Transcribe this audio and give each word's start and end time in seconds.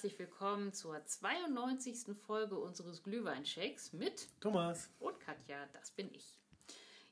Herzlich 0.00 0.18
willkommen 0.18 0.72
zur 0.72 1.04
92. 1.04 2.16
Folge 2.16 2.56
unseres 2.56 3.02
Glühweinshakes 3.02 3.92
mit 3.92 4.28
Thomas 4.40 4.88
und 4.98 5.20
Katja, 5.20 5.66
das 5.74 5.90
bin 5.90 6.08
ich. 6.14 6.38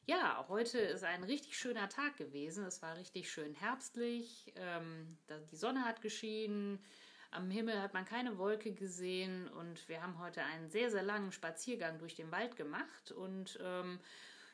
Ja, 0.06 0.46
heute 0.48 0.78
ist 0.78 1.04
ein 1.04 1.22
richtig 1.22 1.58
schöner 1.58 1.90
Tag 1.90 2.16
gewesen. 2.16 2.64
Es 2.64 2.80
war 2.80 2.96
richtig 2.96 3.30
schön 3.30 3.52
herbstlich. 3.52 4.54
Ähm, 4.56 5.18
die 5.52 5.56
Sonne 5.56 5.84
hat 5.84 6.00
geschienen. 6.00 6.82
Am 7.30 7.50
Himmel 7.50 7.78
hat 7.82 7.92
man 7.92 8.06
keine 8.06 8.38
Wolke 8.38 8.72
gesehen 8.72 9.48
und 9.48 9.86
wir 9.90 10.02
haben 10.02 10.18
heute 10.18 10.42
einen 10.42 10.70
sehr, 10.70 10.90
sehr 10.90 11.02
langen 11.02 11.30
Spaziergang 11.30 11.98
durch 11.98 12.14
den 12.14 12.32
Wald 12.32 12.56
gemacht 12.56 13.12
und 13.12 13.58
ähm, 13.62 14.00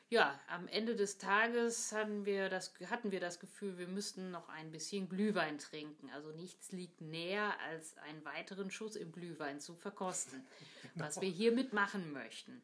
ja, 0.09 0.39
am 0.47 0.67
Ende 0.67 0.95
des 0.95 1.17
Tages 1.17 1.91
hatten 1.91 2.25
wir, 2.25 2.49
das, 2.49 2.73
hatten 2.89 3.11
wir 3.11 3.19
das 3.19 3.39
Gefühl, 3.39 3.77
wir 3.77 3.87
müssten 3.87 4.29
noch 4.29 4.49
ein 4.49 4.71
bisschen 4.71 5.09
Glühwein 5.09 5.57
trinken. 5.57 6.09
Also 6.11 6.31
nichts 6.31 6.71
liegt 6.71 7.01
näher, 7.01 7.59
als 7.61 7.97
einen 7.97 8.23
weiteren 8.23 8.69
Schuss 8.69 8.95
im 8.95 9.11
Glühwein 9.11 9.59
zu 9.59 9.75
verkosten, 9.75 10.45
was 10.95 11.21
wir 11.21 11.29
hiermit 11.29 11.73
machen 11.73 12.11
möchten. 12.13 12.61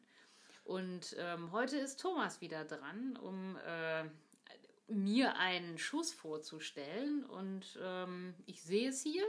Und 0.64 1.16
ähm, 1.18 1.50
heute 1.50 1.76
ist 1.78 2.00
Thomas 2.00 2.40
wieder 2.40 2.64
dran, 2.64 3.16
um 3.16 3.56
äh, 3.66 4.04
mir 4.86 5.36
einen 5.36 5.78
Schuss 5.78 6.12
vorzustellen. 6.12 7.24
Und 7.24 7.78
ähm, 7.82 8.34
ich 8.46 8.62
sehe 8.62 8.90
es 8.90 9.02
hier. 9.02 9.24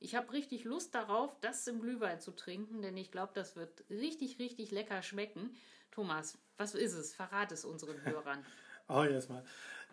Ich 0.00 0.16
habe 0.16 0.32
richtig 0.32 0.64
Lust 0.64 0.94
darauf, 0.94 1.38
das 1.40 1.66
im 1.68 1.80
Glühwein 1.80 2.20
zu 2.20 2.32
trinken, 2.32 2.82
denn 2.82 2.96
ich 2.96 3.12
glaube, 3.12 3.32
das 3.34 3.54
wird 3.54 3.84
richtig, 3.88 4.38
richtig 4.38 4.72
lecker 4.72 5.02
schmecken. 5.02 5.56
Thomas, 5.94 6.36
was 6.56 6.74
ist 6.74 6.94
es? 6.94 7.14
Verrat 7.14 7.52
es 7.52 7.64
unseren 7.64 7.96
Hörern. 8.04 8.44
oh, 8.88 9.04
erstmal. 9.04 9.44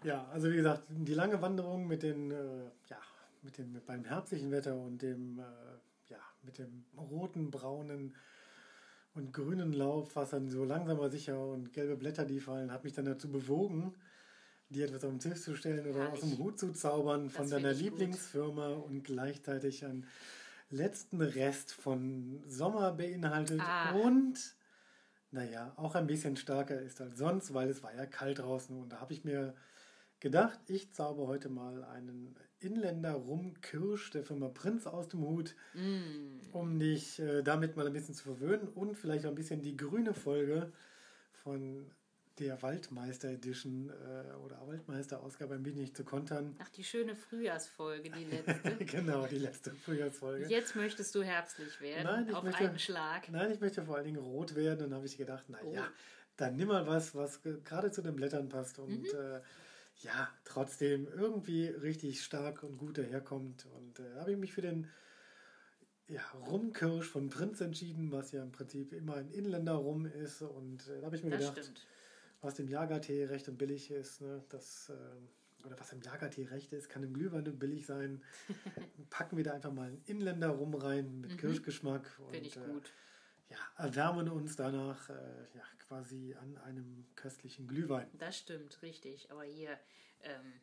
Ja, 0.03 0.27
also 0.33 0.52
wie 0.52 0.55
gesagt, 0.55 0.83
die 0.89 1.13
lange 1.13 1.41
Wanderung 1.41 1.88
mit 1.88 2.02
den, 2.02 2.31
äh, 2.31 2.63
ja, 2.89 2.97
mit 3.44 3.57
dem, 3.57 3.71
mit, 3.71 3.85
beim 3.85 4.03
herbstlichen 4.03 4.52
Wetter 4.52 4.75
und 4.75 5.02
dem, 5.02 5.38
äh, 5.38 5.44
ja, 6.09 6.17
mit 6.41 6.57
dem 6.57 6.85
roten, 6.97 7.52
braunen 7.52 8.16
und 9.13 9.31
grünen 9.31 9.73
Laub, 9.73 10.16
was 10.16 10.31
dann 10.31 10.49
so 10.49 10.63
langsam 10.63 10.97
aber 10.97 11.09
sicher 11.09 11.39
und 11.45 11.72
gelbe 11.73 11.97
Blätter, 11.97 12.25
die 12.25 12.39
fallen, 12.39 12.72
hat 12.72 12.83
mich 12.83 12.94
dann 12.94 13.05
dazu 13.05 13.29
bewogen, 13.29 13.94
dir 14.69 14.85
etwas 14.85 15.03
auf 15.03 15.11
den 15.11 15.19
Tisch 15.19 15.41
zu 15.41 15.55
stellen 15.55 15.85
oder 15.85 16.05
Herrlich. 16.05 16.23
aus 16.23 16.29
dem 16.29 16.38
Hut 16.39 16.59
zu 16.59 16.72
zaubern 16.72 17.29
von 17.29 17.49
deiner 17.49 17.73
Lieblingsfirma 17.73 18.73
gut. 18.73 18.85
und 18.85 19.03
gleichzeitig 19.03 19.85
einen 19.85 20.07
letzten 20.72 21.22
Rest 21.22 21.73
von 21.73 22.41
Sommer 22.47 22.94
beinhaltet 22.94 23.59
ah. 23.61 23.91
und 23.91 24.55
naja, 25.32 25.74
auch 25.78 25.96
ein 25.96 26.08
bisschen 26.08 26.36
stärker 26.36 26.80
ist 26.80 27.02
als 27.02 27.18
sonst, 27.18 27.54
weil 27.54 27.70
es 27.70 27.84
war 27.84 27.96
ja 27.96 28.06
kalt 28.06 28.40
draußen. 28.40 28.78
Und 28.78 28.92
da 28.92 29.00
habe 29.00 29.14
ich 29.14 29.24
mir 29.24 29.56
gedacht, 30.20 30.60
ich 30.68 30.94
zauber 30.94 31.28
heute 31.28 31.50
mal 31.50 31.84
einen 31.86 32.36
Inländer 32.60 33.14
Rum 33.14 33.59
Kirsch 33.62 34.12
der 34.12 34.24
Firma 34.24 34.50
Prinz 34.50 34.86
aus 34.86 35.08
dem 35.09 35.22
Hut, 35.22 35.56
mm. 35.74 36.54
um 36.54 36.80
dich 36.80 37.20
äh, 37.20 37.42
damit 37.42 37.76
mal 37.76 37.88
ein 37.88 37.94
bisschen 37.94 38.14
zu 38.14 38.24
verwöhnen 38.24 38.68
und 38.68 38.96
vielleicht 38.96 39.26
auch 39.26 39.30
ein 39.30 39.36
bisschen 39.36 39.62
die 39.62 39.76
grüne 39.76 40.14
Folge 40.14 40.72
von 41.32 41.90
der 42.42 42.61
Waldmeister 42.61 43.30
Edition 43.30 43.89
äh, 43.89 44.34
oder 44.44 44.59
Waldmeister-Ausgabe 44.66 45.53
ein 45.53 45.66
wenig 45.66 45.95
zu 45.95 46.03
kontern. 46.03 46.56
Ach, 46.59 46.70
die 46.70 46.84
schöne 46.84 47.16
Frühjahrsfolge, 47.16 48.09
die 48.09 48.25
letzte. 48.25 48.75
genau, 48.86 49.28
die 49.28 49.38
letzte 49.38 49.72
Frühjahrsfolge. 49.75 50.47
Jetzt 50.47 50.75
möchtest 50.75 51.14
du 51.14 51.22
herbstlich 51.22 51.80
werden, 51.80 52.03
nein, 52.03 52.28
ich 52.28 52.36
auf 52.36 52.44
möchte, 52.44 52.67
einen 52.67 52.80
Schlag. 52.80 53.30
Nein, 53.30 53.52
ich 53.52 53.59
möchte 53.59 53.84
vor 53.84 53.95
allen 53.95 54.06
Dingen 54.06 54.17
rot 54.17 54.56
werden. 54.56 54.80
Dann 54.80 54.95
habe 54.95 55.06
ich 55.06 55.17
gedacht, 55.17 55.50
naja, 55.50 55.88
oh. 55.88 55.94
dann 56.38 56.56
nimm 56.56 56.67
mal 56.67 56.88
was, 56.88 57.14
was 57.14 57.42
gerade 57.64 57.91
zu 57.91 58.02
den 58.02 58.16
Blättern 58.16 58.50
passt 58.50 58.79
und 58.79 59.03
mhm. 59.03 59.06
äh, 59.06 59.41
ja, 60.00 60.28
trotzdem 60.44 61.08
irgendwie 61.16 61.68
richtig 61.68 62.23
stark 62.23 62.63
und 62.63 62.78
gut 62.79 62.97
daherkommt. 62.97 63.68
Und 63.68 64.00
äh, 64.00 64.19
habe 64.19 64.31
ich 64.31 64.38
mich 64.38 64.52
für 64.52 64.62
den 64.62 64.90
ja, 66.08 66.23
Rumkirsch 66.47 67.08
von 67.08 67.29
Prinz 67.29 67.62
entschieden, 67.62 68.12
was 68.12 68.31
ja 68.31 68.41
im 68.41 68.52
Prinzip 68.52 68.94
immer 68.94 69.16
ein 69.16 69.29
Inländer 69.29 69.75
Rum 69.75 70.08
ist. 70.08 70.41
Und 70.41 70.88
äh, 70.88 71.02
da 71.02 71.06
habe 71.06 71.16
ich 71.16 71.23
mir 71.23 71.29
das 71.29 71.41
gedacht, 71.41 71.59
stimmt 71.59 71.85
was 72.41 72.56
dem 72.56 72.68
Jagertee 72.68 73.25
recht 73.25 73.47
und 73.47 73.57
billig 73.57 73.91
ist, 73.91 74.22
ne, 74.22 74.44
das, 74.50 74.90
äh, 74.90 75.66
oder 75.66 75.79
was 75.79 75.90
dem 75.90 76.02
Jagertee 76.02 76.46
recht 76.46 76.74
ist, 76.74 76.90
kann 76.90 77.03
im 77.03 77.13
Glühwein 77.13 77.44
billig 77.57 77.85
sein. 77.85 78.24
Packen 79.09 79.38
wir 79.38 79.44
da 79.44 79.53
einfach 79.53 79.72
mal 79.72 79.88
einen 79.88 80.03
Inländer 80.06 80.50
rum 80.50 80.74
rein 80.74 81.22
mit 81.22 81.31
mhm. 81.31 81.38
Kirschgeschmack. 81.38 82.07
Finde 82.31 82.47
ich 82.47 82.56
gut. 82.56 82.88
Äh, 83.50 83.53
ja, 83.53 83.57
erwärmen 83.78 84.29
uns 84.29 84.56
danach 84.56 85.09
äh, 85.09 85.13
ja, 85.53 85.63
quasi 85.88 86.35
an 86.41 86.57
einem 86.59 87.06
köstlichen 87.16 87.68
Glühwein. 87.68 88.07
Das 88.18 88.38
stimmt, 88.38 88.81
richtig. 88.81 89.29
Aber 89.29 89.44
hier 89.44 89.78
ähm, 90.22 90.53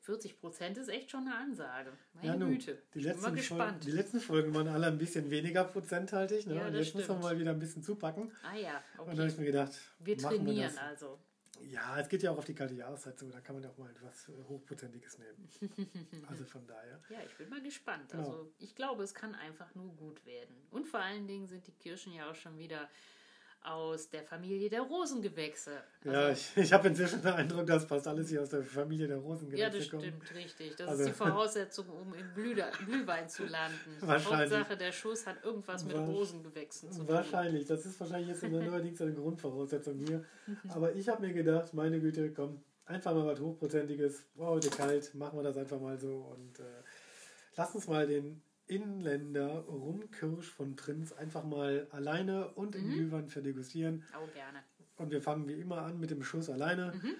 40 0.00 0.40
Prozent 0.40 0.78
ist 0.78 0.88
echt 0.88 1.10
schon 1.10 1.26
eine 1.26 1.36
Ansage. 1.36 1.92
Meine 2.14 2.26
ja, 2.26 2.36
nun, 2.36 2.50
Güte. 2.52 2.82
Die 2.94 3.00
letzten, 3.00 3.22
Bin 3.22 3.30
mal 3.30 3.36
gespannt. 3.36 3.84
die 3.84 3.90
letzten 3.90 4.20
Folgen 4.20 4.54
waren 4.54 4.68
alle 4.68 4.86
ein 4.86 4.98
bisschen 4.98 5.30
weniger 5.30 5.64
prozenthaltig. 5.64 6.46
Ne? 6.46 6.56
Ja, 6.56 6.66
und 6.66 6.74
jetzt 6.74 6.88
stimmt. 6.88 7.08
muss 7.08 7.16
man 7.16 7.20
mal 7.20 7.38
wieder 7.38 7.50
ein 7.50 7.58
bisschen 7.58 7.82
zupacken. 7.82 8.32
Ah 8.42 8.56
ja, 8.56 8.82
okay. 8.96 9.02
Und 9.02 9.08
dann 9.10 9.18
habe 9.18 9.28
ich 9.28 9.38
mir 9.38 9.46
gedacht, 9.46 9.72
wir 9.98 10.16
trainieren 10.16 10.72
wir 10.72 10.82
also. 10.82 11.18
Ja, 11.62 12.00
es 12.00 12.08
geht 12.08 12.22
ja 12.22 12.30
auch 12.30 12.38
auf 12.38 12.46
die 12.46 12.54
kalte 12.54 12.74
Jahreszeit 12.74 13.18
so, 13.18 13.28
da 13.30 13.40
kann 13.40 13.54
man 13.54 13.62
ja 13.62 13.70
auch 13.70 13.76
mal 13.76 13.90
etwas 13.90 14.28
Hochprozentiges 14.48 15.18
nehmen. 15.18 15.48
also 16.28 16.44
von 16.46 16.66
daher. 16.66 17.00
Ja, 17.10 17.18
ich 17.26 17.36
bin 17.36 17.50
mal 17.50 17.60
gespannt. 17.60 18.10
Genau. 18.10 18.24
Also 18.24 18.52
ich 18.58 18.74
glaube, 18.74 19.02
es 19.02 19.14
kann 19.14 19.34
einfach 19.34 19.74
nur 19.74 19.94
gut 19.96 20.24
werden. 20.24 20.56
Und 20.70 20.86
vor 20.86 21.00
allen 21.00 21.26
Dingen 21.26 21.46
sind 21.46 21.66
die 21.66 21.72
Kirschen 21.72 22.14
ja 22.14 22.30
auch 22.30 22.34
schon 22.34 22.56
wieder 22.58 22.88
aus 23.62 24.08
der 24.08 24.22
Familie 24.22 24.70
der 24.70 24.82
Rosengewächse. 24.82 25.82
Also, 26.04 26.16
ja, 26.16 26.30
ich, 26.30 26.56
ich 26.56 26.72
habe 26.72 26.88
inzwischen 26.88 27.20
den 27.20 27.32
Eindruck, 27.32 27.66
das 27.66 27.86
passt 27.86 28.06
alles 28.08 28.28
hier 28.28 28.42
aus 28.42 28.48
der 28.50 28.62
Familie 28.62 29.06
der 29.06 29.18
Rosengewächse. 29.18 29.62
Ja, 29.62 29.70
das 29.70 29.90
kommen. 29.90 30.02
stimmt, 30.02 30.34
richtig. 30.34 30.76
Das 30.76 30.88
also, 30.88 31.02
ist 31.02 31.08
die 31.08 31.14
Voraussetzung, 31.24 31.88
um 31.90 32.14
im 32.14 32.34
Glühwein 32.34 33.28
zu 33.28 33.44
landen. 33.44 33.96
Wahrscheinlich. 34.00 34.50
Hauptsache, 34.52 34.76
der 34.76 34.92
Schuss 34.92 35.26
hat 35.26 35.44
irgendwas 35.44 35.84
mit 35.84 35.96
Rosengewächsen 35.96 36.90
zu 36.90 37.00
tun. 37.00 37.08
Wahrscheinlich, 37.08 37.66
das 37.66 37.84
ist 37.84 38.00
wahrscheinlich 38.00 38.28
jetzt 38.28 38.42
neuerdings 38.42 39.00
eine 39.02 39.12
Grundvoraussetzung 39.12 39.98
hier. 39.98 40.24
Aber 40.70 40.94
ich 40.94 41.08
habe 41.08 41.26
mir 41.26 41.32
gedacht, 41.32 41.74
meine 41.74 42.00
Güte, 42.00 42.32
komm, 42.32 42.62
einfach 42.86 43.14
mal 43.14 43.26
was 43.26 43.40
Hochprozentiges. 43.40 44.24
Wow, 44.34 44.48
heute 44.48 44.70
kalt, 44.70 45.14
machen 45.14 45.38
wir 45.38 45.42
das 45.42 45.56
einfach 45.56 45.80
mal 45.80 45.98
so 45.98 46.34
und 46.34 46.58
äh, 46.60 46.82
lass 47.56 47.74
uns 47.74 47.86
mal 47.86 48.06
den 48.06 48.42
Inländer 48.70 49.64
Rumkirsch 49.66 50.48
von 50.48 50.76
Prinz 50.76 51.12
einfach 51.12 51.44
mal 51.44 51.88
alleine 51.90 52.48
und 52.50 52.76
im 52.76 52.86
mhm. 52.86 52.92
Glühwein 52.92 53.28
verdegustieren. 53.28 54.04
Oh, 54.14 54.26
gerne. 54.32 54.62
Und 54.96 55.10
wir 55.10 55.20
fangen 55.20 55.48
wie 55.48 55.54
immer 55.54 55.82
an 55.82 55.98
mit 55.98 56.10
dem 56.10 56.22
Schuss 56.22 56.48
alleine. 56.48 56.92
Mhm. 56.94 57.14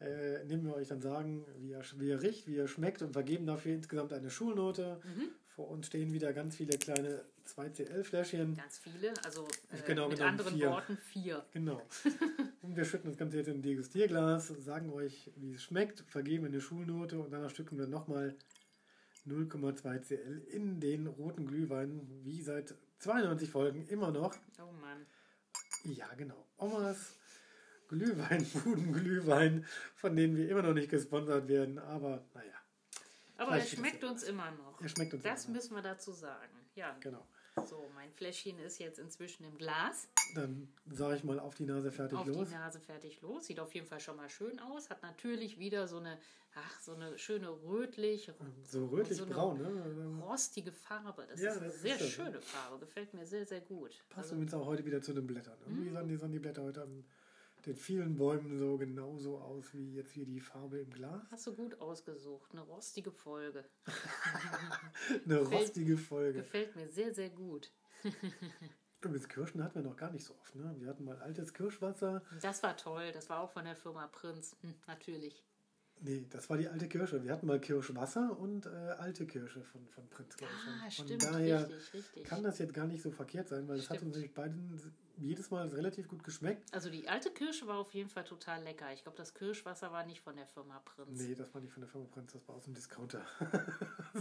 Äh, 0.00 0.42
indem 0.42 0.64
wir 0.64 0.74
euch 0.74 0.88
dann 0.88 1.02
sagen, 1.02 1.44
wie 1.58 1.72
er, 1.72 1.82
wie 1.96 2.10
er 2.10 2.22
riecht, 2.22 2.46
wie 2.46 2.56
er 2.56 2.68
schmeckt 2.68 3.02
und 3.02 3.12
vergeben 3.12 3.44
dafür 3.46 3.74
insgesamt 3.74 4.14
eine 4.14 4.30
Schulnote. 4.30 4.98
Mhm. 5.04 5.28
Vor 5.48 5.68
uns 5.68 5.88
stehen 5.88 6.12
wieder 6.12 6.32
ganz 6.32 6.56
viele 6.56 6.78
kleine 6.78 7.22
2CL-Fläschchen. 7.46 8.56
Ganz 8.56 8.78
viele, 8.78 9.12
also 9.24 9.46
äh, 9.70 9.82
genau, 9.86 10.08
mit 10.08 10.16
genau, 10.16 10.30
anderen 10.30 10.54
vier. 10.54 10.70
Worten 10.70 10.96
vier. 10.96 11.44
Genau. 11.52 11.82
und 12.62 12.76
wir 12.76 12.84
schütten 12.86 13.10
das 13.10 13.18
Ganze 13.18 13.38
jetzt 13.38 13.48
in 13.48 13.56
ein 13.58 13.62
Degustierglas, 13.62 14.48
sagen 14.48 14.90
euch, 14.90 15.30
wie 15.36 15.52
es 15.52 15.62
schmeckt, 15.62 16.00
vergeben 16.08 16.46
eine 16.46 16.62
Schulnote 16.62 17.18
und 17.18 17.30
danach 17.30 17.50
stücken 17.50 17.76
wir 17.76 17.86
nochmal 17.86 18.34
0,2 19.26 20.02
Cl 20.02 20.42
in 20.50 20.80
den 20.80 21.06
roten 21.06 21.46
Glühwein, 21.46 22.06
wie 22.24 22.42
seit 22.42 22.74
92 22.98 23.50
Folgen 23.50 23.86
immer 23.86 24.10
noch. 24.10 24.36
Oh 24.58 24.72
Mann. 24.80 25.06
Ja, 25.84 26.12
genau. 26.14 26.46
Omas 26.58 27.14
Glühwein, 27.88 28.46
Budenglühwein, 28.64 29.66
von 29.96 30.14
denen 30.14 30.36
wir 30.36 30.48
immer 30.48 30.62
noch 30.62 30.74
nicht 30.74 30.90
gesponsert 30.90 31.48
werden, 31.48 31.78
aber 31.78 32.24
naja. 32.34 32.54
Aber 33.36 33.56
er 33.56 33.64
schmeckt 33.64 34.04
uns 34.04 34.22
immer 34.22 34.50
noch. 34.52 34.80
Er 34.80 34.88
schmeckt 34.88 35.14
uns 35.14 35.22
Das 35.22 35.48
müssen 35.48 35.74
wir 35.74 35.82
dazu 35.82 36.12
sagen. 36.12 36.54
Ja. 36.74 36.96
Genau. 37.00 37.26
So, 37.66 37.88
mein 37.94 38.10
Fläschchen 38.12 38.58
ist 38.60 38.78
jetzt 38.78 38.98
inzwischen 38.98 39.44
im 39.44 39.56
Glas. 39.58 40.08
Dann 40.34 40.72
sage 40.90 41.16
ich 41.16 41.24
mal 41.24 41.38
auf 41.40 41.54
die 41.54 41.64
Nase 41.64 41.90
fertig 41.90 42.18
auf 42.18 42.26
los. 42.26 42.36
Auf 42.36 42.48
die 42.48 42.54
Nase 42.54 42.80
fertig 42.80 43.20
los. 43.22 43.46
Sieht 43.46 43.60
auf 43.60 43.74
jeden 43.74 43.86
Fall 43.86 44.00
schon 44.00 44.16
mal 44.16 44.28
schön 44.28 44.58
aus. 44.60 44.88
Hat 44.88 45.02
natürlich 45.02 45.58
wieder 45.58 45.88
so 45.88 45.98
eine, 45.98 46.18
ach, 46.54 46.80
so 46.80 46.94
eine 46.94 47.18
schöne 47.18 47.50
rötlich. 47.50 48.30
So 48.64 48.86
rötlich-braun, 48.86 49.58
so 49.58 49.64
ne? 49.64 50.22
Rostige 50.22 50.72
Farbe. 50.72 51.26
Das 51.28 51.40
ja, 51.40 51.52
ist 51.52 51.60
eine 51.60 51.70
sehr 51.70 51.98
schöne 51.98 52.32
das. 52.32 52.44
Farbe. 52.44 52.78
Gefällt 52.78 53.12
mir 53.14 53.26
sehr, 53.26 53.44
sehr 53.44 53.60
gut. 53.60 53.90
Passt 54.08 54.26
also, 54.26 54.34
übrigens 54.36 54.54
auch 54.54 54.66
heute 54.66 54.84
wieder 54.84 55.02
zu 55.02 55.12
den 55.12 55.26
Blättern. 55.26 55.58
Irgendwie 55.66 55.90
sahen 55.90 56.08
die, 56.08 56.16
sahen 56.16 56.32
die 56.32 56.38
Blätter 56.38 56.62
heute 56.62 56.82
an 56.82 57.04
den 57.66 57.76
vielen 57.76 58.16
Bäumen 58.16 58.58
so 58.58 58.76
genauso 58.76 59.38
aus 59.38 59.74
wie 59.74 59.94
jetzt 59.94 60.12
hier 60.12 60.26
die 60.26 60.40
Farbe 60.40 60.78
im 60.78 60.90
Glas. 60.90 61.22
Hast 61.30 61.46
du 61.46 61.54
gut 61.54 61.80
ausgesucht. 61.80 62.50
Eine 62.52 62.62
rostige 62.62 63.10
Folge. 63.10 63.64
eine 65.24 65.40
rostige 65.40 65.96
Folge. 65.96 66.40
Gefällt 66.40 66.74
mir 66.76 66.88
sehr, 66.88 67.14
sehr 67.14 67.30
gut. 67.30 67.70
Übrigens, 69.02 69.28
Kirschen 69.28 69.64
hatten 69.64 69.76
wir 69.76 69.82
noch 69.82 69.96
gar 69.96 70.12
nicht 70.12 70.24
so 70.24 70.34
oft. 70.34 70.54
Ne? 70.54 70.74
Wir 70.78 70.88
hatten 70.88 71.04
mal 71.04 71.18
altes 71.20 71.54
Kirschwasser. 71.54 72.22
Das 72.42 72.62
war 72.62 72.76
toll. 72.76 73.12
Das 73.12 73.30
war 73.30 73.40
auch 73.40 73.50
von 73.50 73.64
der 73.64 73.76
Firma 73.76 74.06
Prinz. 74.08 74.56
Hm, 74.60 74.74
natürlich. 74.86 75.42
Nee, 76.02 76.26
das 76.30 76.48
war 76.48 76.56
die 76.56 76.68
alte 76.68 76.88
Kirsche. 76.88 77.22
Wir 77.22 77.32
hatten 77.32 77.46
mal 77.46 77.60
Kirschwasser 77.60 78.38
und 78.38 78.66
äh, 78.66 78.68
alte 78.68 79.26
Kirsche 79.26 79.62
von, 79.62 79.86
von 79.88 80.08
Prinz 80.08 80.36
Klaus. 80.36 80.50
Ah, 80.66 80.90
Von 80.90 81.06
stimmt, 81.06 81.24
daher 81.24 81.68
richtig, 81.68 81.94
richtig. 81.94 82.24
kann 82.24 82.42
das 82.42 82.58
jetzt 82.58 82.72
gar 82.72 82.86
nicht 82.86 83.02
so 83.02 83.10
verkehrt 83.10 83.48
sein, 83.48 83.68
weil 83.68 83.78
es 83.78 83.90
hat 83.90 84.00
uns 84.02 84.14
nämlich 84.14 84.32
beiden 84.32 84.80
jedes 85.18 85.50
Mal 85.50 85.68
relativ 85.68 86.08
gut 86.08 86.24
geschmeckt. 86.24 86.72
Also 86.72 86.88
die 86.88 87.06
alte 87.06 87.30
Kirsche 87.30 87.66
war 87.66 87.76
auf 87.76 87.92
jeden 87.92 88.08
Fall 88.08 88.24
total 88.24 88.62
lecker. 88.62 88.90
Ich 88.94 89.02
glaube, 89.02 89.18
das 89.18 89.34
Kirschwasser 89.34 89.92
war 89.92 90.06
nicht 90.06 90.22
von 90.22 90.34
der 90.36 90.46
Firma 90.46 90.78
Prinz. 90.80 91.20
Nee, 91.20 91.34
das 91.34 91.52
war 91.52 91.60
nicht 91.60 91.72
von 91.72 91.82
der 91.82 91.90
Firma 91.90 92.06
Prinz, 92.10 92.32
das 92.32 92.48
war 92.48 92.54
aus 92.56 92.64
dem 92.64 92.74
Discounter. 92.74 93.22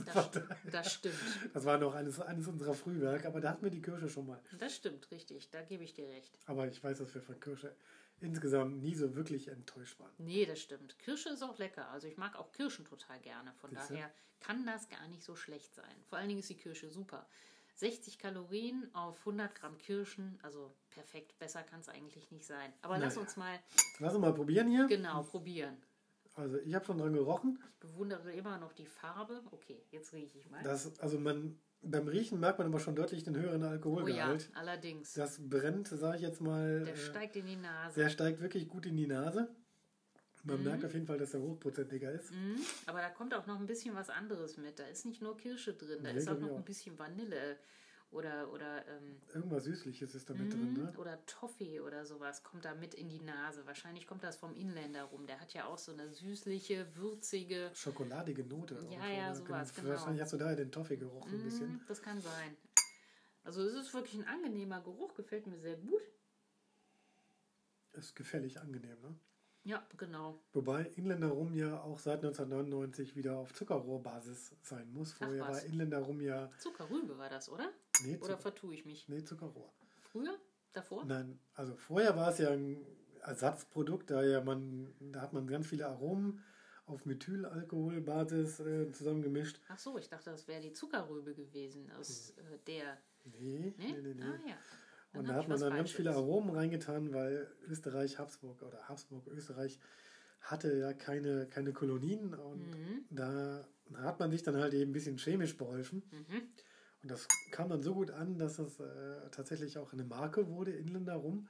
Das, 0.05 0.29
das 0.71 0.93
stimmt. 0.93 1.15
Das 1.53 1.65
war 1.65 1.77
noch 1.77 1.95
eines, 1.95 2.19
eines 2.19 2.47
unserer 2.47 2.73
Frühwerk, 2.73 3.25
aber 3.25 3.41
da 3.41 3.51
hatten 3.51 3.63
wir 3.63 3.71
die 3.71 3.81
Kirsche 3.81 4.07
schon 4.07 4.27
mal. 4.27 4.39
Das 4.59 4.75
stimmt, 4.75 5.09
richtig. 5.11 5.49
Da 5.49 5.61
gebe 5.61 5.83
ich 5.83 5.93
dir 5.93 6.07
recht. 6.07 6.37
Aber 6.45 6.67
ich 6.67 6.83
weiß, 6.83 6.99
dass 6.99 7.13
wir 7.13 7.21
von 7.21 7.39
Kirsche 7.39 7.73
insgesamt 8.21 8.81
nie 8.81 8.95
so 8.95 9.15
wirklich 9.15 9.47
enttäuscht 9.47 9.99
waren. 9.99 10.11
Nee, 10.17 10.45
das 10.45 10.59
stimmt. 10.61 10.97
Kirsche 10.99 11.29
ist 11.29 11.41
auch 11.43 11.57
lecker. 11.57 11.89
Also 11.89 12.07
ich 12.07 12.17
mag 12.17 12.35
auch 12.37 12.51
Kirschen 12.51 12.85
total 12.85 13.19
gerne. 13.19 13.53
Von 13.53 13.69
Siehste? 13.71 13.93
daher 13.93 14.11
kann 14.39 14.65
das 14.65 14.87
gar 14.89 15.07
nicht 15.07 15.23
so 15.23 15.35
schlecht 15.35 15.73
sein. 15.75 15.95
Vor 16.03 16.17
allen 16.17 16.27
Dingen 16.29 16.39
ist 16.39 16.49
die 16.49 16.57
Kirsche 16.57 16.89
super. 16.89 17.27
60 17.75 18.17
Kalorien 18.19 18.93
auf 18.93 19.19
100 19.19 19.55
Gramm 19.55 19.77
Kirschen, 19.77 20.37
also 20.41 20.73
perfekt. 20.89 21.37
Besser 21.39 21.63
kann 21.63 21.79
es 21.79 21.87
eigentlich 21.87 22.29
nicht 22.31 22.45
sein. 22.45 22.73
Aber 22.81 22.97
lass 22.97 23.15
Naja. 23.15 23.21
uns 23.25 23.37
mal 23.37 23.59
Lass 23.99 24.13
uns 24.13 24.21
mal 24.21 24.33
probieren 24.33 24.67
hier. 24.69 24.85
genau 24.87 25.23
probieren. 25.23 25.77
Also 26.35 26.57
ich 26.59 26.73
habe 26.75 26.85
schon 26.85 26.97
dran 26.97 27.13
gerochen. 27.13 27.57
Ich 27.73 27.79
bewundere 27.79 28.31
immer 28.33 28.57
noch 28.57 28.73
die 28.73 28.85
Farbe. 28.85 29.41
Okay, 29.51 29.81
jetzt 29.91 30.13
rieche 30.13 30.37
ich 30.39 30.49
mal. 30.49 30.61
Das, 30.63 30.99
also 30.99 31.19
man, 31.19 31.57
beim 31.81 32.07
Riechen 32.07 32.39
merkt 32.39 32.59
man 32.59 32.67
aber 32.67 32.79
schon 32.79 32.95
deutlich 32.95 33.23
den 33.23 33.35
höheren 33.37 33.61
oh 33.61 33.65
ja, 33.65 33.71
Alkoholgehalt. 33.71 34.49
allerdings. 34.53 35.13
Das 35.13 35.39
brennt, 35.49 35.87
sage 35.87 36.17
ich 36.17 36.23
jetzt 36.23 36.41
mal. 36.41 36.83
Der 36.85 36.93
äh, 36.93 36.97
steigt 36.97 37.35
in 37.35 37.45
die 37.45 37.55
Nase. 37.55 37.99
der 37.99 38.09
steigt 38.09 38.41
wirklich 38.41 38.67
gut 38.67 38.85
in 38.85 38.97
die 38.97 39.07
Nase. 39.07 39.49
Man 40.43 40.59
Mhm. 40.59 40.63
merkt 40.63 40.85
auf 40.85 40.93
jeden 40.93 41.05
Fall, 41.05 41.17
dass 41.17 41.33
er 41.33 41.41
hochprozentiger 41.41 42.11
ist. 42.11 42.31
Mhm, 42.31 42.55
aber 42.85 42.99
da 42.99 43.09
kommt 43.09 43.33
auch 43.33 43.45
noch 43.45 43.59
ein 43.59 43.65
bisschen 43.65 43.93
was 43.95 44.09
anderes 44.09 44.57
mit. 44.57 44.79
Da 44.79 44.85
ist 44.85 45.05
nicht 45.05 45.21
nur 45.21 45.35
Kirsche 45.37 45.73
drin, 45.73 45.99
da 46.03 46.11
Nee, 46.13 46.19
ist 46.19 46.29
auch 46.29 46.39
noch 46.39 46.51
auch. 46.51 46.57
ein 46.57 46.63
bisschen 46.63 46.97
Vanille 46.97 47.57
oder 48.11 48.51
oder 48.51 48.87
ähm, 48.87 49.21
Irgendwas 49.33 49.65
Süßliches 49.65 50.15
ist 50.15 50.29
da 50.29 50.33
mit 50.33 50.51
drin. 50.51 50.73
mhm, 50.73 50.83
Ne? 50.83 50.93
oder 50.97 51.23
Toffee 51.25 51.79
oder 51.79 52.05
sowas 52.05 52.43
kommt 52.43 52.65
da 52.65 52.73
mit 52.73 52.93
in 52.93 53.09
die 53.09 53.19
Nase. 53.19 53.65
Wahrscheinlich 53.65 54.07
kommt 54.07 54.23
das 54.23 54.35
vom 54.35 54.55
Inländer 54.55 55.03
rum. 55.03 55.27
Der 55.27 55.39
hat 55.39 55.53
ja 55.53 55.65
auch 55.65 55.77
so 55.77 55.91
eine 55.91 56.09
süßliche, 56.09 56.95
würzige. 56.95 57.71
Schokoladige 57.73 58.43
Note. 58.43 58.75
Ja, 58.89 59.07
ja, 59.07 59.25
oder? 59.27 59.35
sowas, 59.35 59.73
genau. 59.75 59.89
Wahrscheinlich 59.89 60.21
hast 60.21 60.33
du 60.33 60.37
daher 60.37 60.55
den 60.55 60.71
Toffee-Geruch 60.71 61.27
ein 61.27 61.43
bisschen. 61.43 61.73
Mhm, 61.73 61.81
das 61.87 62.01
kann 62.01 62.19
sein. 62.21 62.57
Also 63.43 63.63
es 63.63 63.73
ist 63.73 63.93
wirklich 63.93 64.15
ein 64.15 64.27
angenehmer 64.27 64.81
Geruch, 64.81 65.13
gefällt 65.15 65.47
mir 65.47 65.59
sehr 65.59 65.77
gut. 65.77 66.01
Ist 67.93 68.15
gefällig 68.15 68.59
angenehm. 68.59 68.99
Ne? 69.01 69.15
Ja, 69.63 69.85
genau. 69.97 70.41
Wobei 70.53 70.83
Inländer 70.95 71.29
Rum 71.29 71.53
ja 71.53 71.81
auch 71.81 71.99
seit 71.99 72.23
1999 72.23 73.15
wieder 73.15 73.37
auf 73.37 73.53
Zuckerrohrbasis 73.53 74.55
sein 74.61 74.91
muss. 74.93 75.13
Vorher 75.13 75.41
war 75.41 75.61
Inländer 75.63 75.99
Rum 75.99 76.21
ja. 76.21 76.49
Zuckerrübe 76.59 77.17
war 77.17 77.29
das, 77.29 77.49
oder? 77.49 77.69
Nee, 78.05 78.17
Oder 78.21 78.37
vertue 78.37 78.73
ich 78.73 78.85
mich? 78.85 79.07
nee 79.09 79.23
Zuckerrohr. 79.23 79.73
Früher? 80.11 80.37
Davor? 80.73 81.03
Nein, 81.05 81.39
also 81.55 81.75
vorher 81.75 82.15
war 82.15 82.29
es 82.31 82.37
ja 82.37 82.51
ein 82.51 82.85
Ersatzprodukt, 83.21 84.09
da 84.11 84.23
ja 84.23 84.41
man, 84.43 84.93
da 85.11 85.21
hat 85.21 85.33
man 85.33 85.47
ganz 85.47 85.67
viele 85.67 85.87
Aromen 85.87 86.43
auf 86.85 87.05
Methylalkoholbasis 87.05 88.59
äh, 88.61 88.91
zusammengemischt. 88.91 89.59
Ach 89.67 89.77
so, 89.79 89.97
ich 89.97 90.07
dachte, 90.09 90.29
das 90.31 90.47
wäre 90.47 90.61
die 90.61 90.73
Zuckerrübe 90.73 91.33
gewesen 91.33 91.89
aus 91.91 92.31
äh, 92.37 92.57
der. 92.67 92.97
Nee, 93.25 93.59
Ne? 93.59 93.73
nee, 93.77 94.01
nee, 94.01 94.13
nee. 94.13 94.23
Ah 94.23 94.39
ja. 94.47 94.57
Und 95.13 95.27
da 95.27 95.33
hat 95.35 95.47
man 95.47 95.59
dann 95.59 95.75
ganz 95.75 95.91
viele 95.91 96.13
Aromen 96.13 96.51
reingetan, 96.55 97.11
weil 97.13 97.51
Österreich, 97.67 98.19
Habsburg 98.19 98.61
oder 98.61 98.87
Habsburg, 98.87 99.25
Österreich 99.27 99.79
hatte 100.39 100.73
ja 100.77 100.93
keine, 100.93 101.47
keine 101.47 101.73
Kolonien 101.73 102.33
und 102.35 102.67
Mhm. 102.67 103.05
da 103.09 103.67
hat 103.95 104.19
man 104.19 104.29
sich 104.31 104.43
dann 104.43 104.55
halt 104.57 104.73
eben 104.73 104.91
ein 104.91 104.93
bisschen 104.93 105.17
chemisch 105.17 105.57
beholfen. 105.57 106.03
Mhm. 106.11 106.47
Und 107.01 107.11
das 107.11 107.27
kam 107.51 107.69
dann 107.69 107.81
so 107.81 107.93
gut 107.93 108.11
an, 108.11 108.37
dass 108.37 108.57
das 108.57 108.79
äh, 108.79 109.29
tatsächlich 109.31 109.77
auch 109.77 109.93
eine 109.93 110.03
Marke 110.03 110.47
wurde, 110.49 110.71
Inländer 110.71 111.15
Rum. 111.15 111.47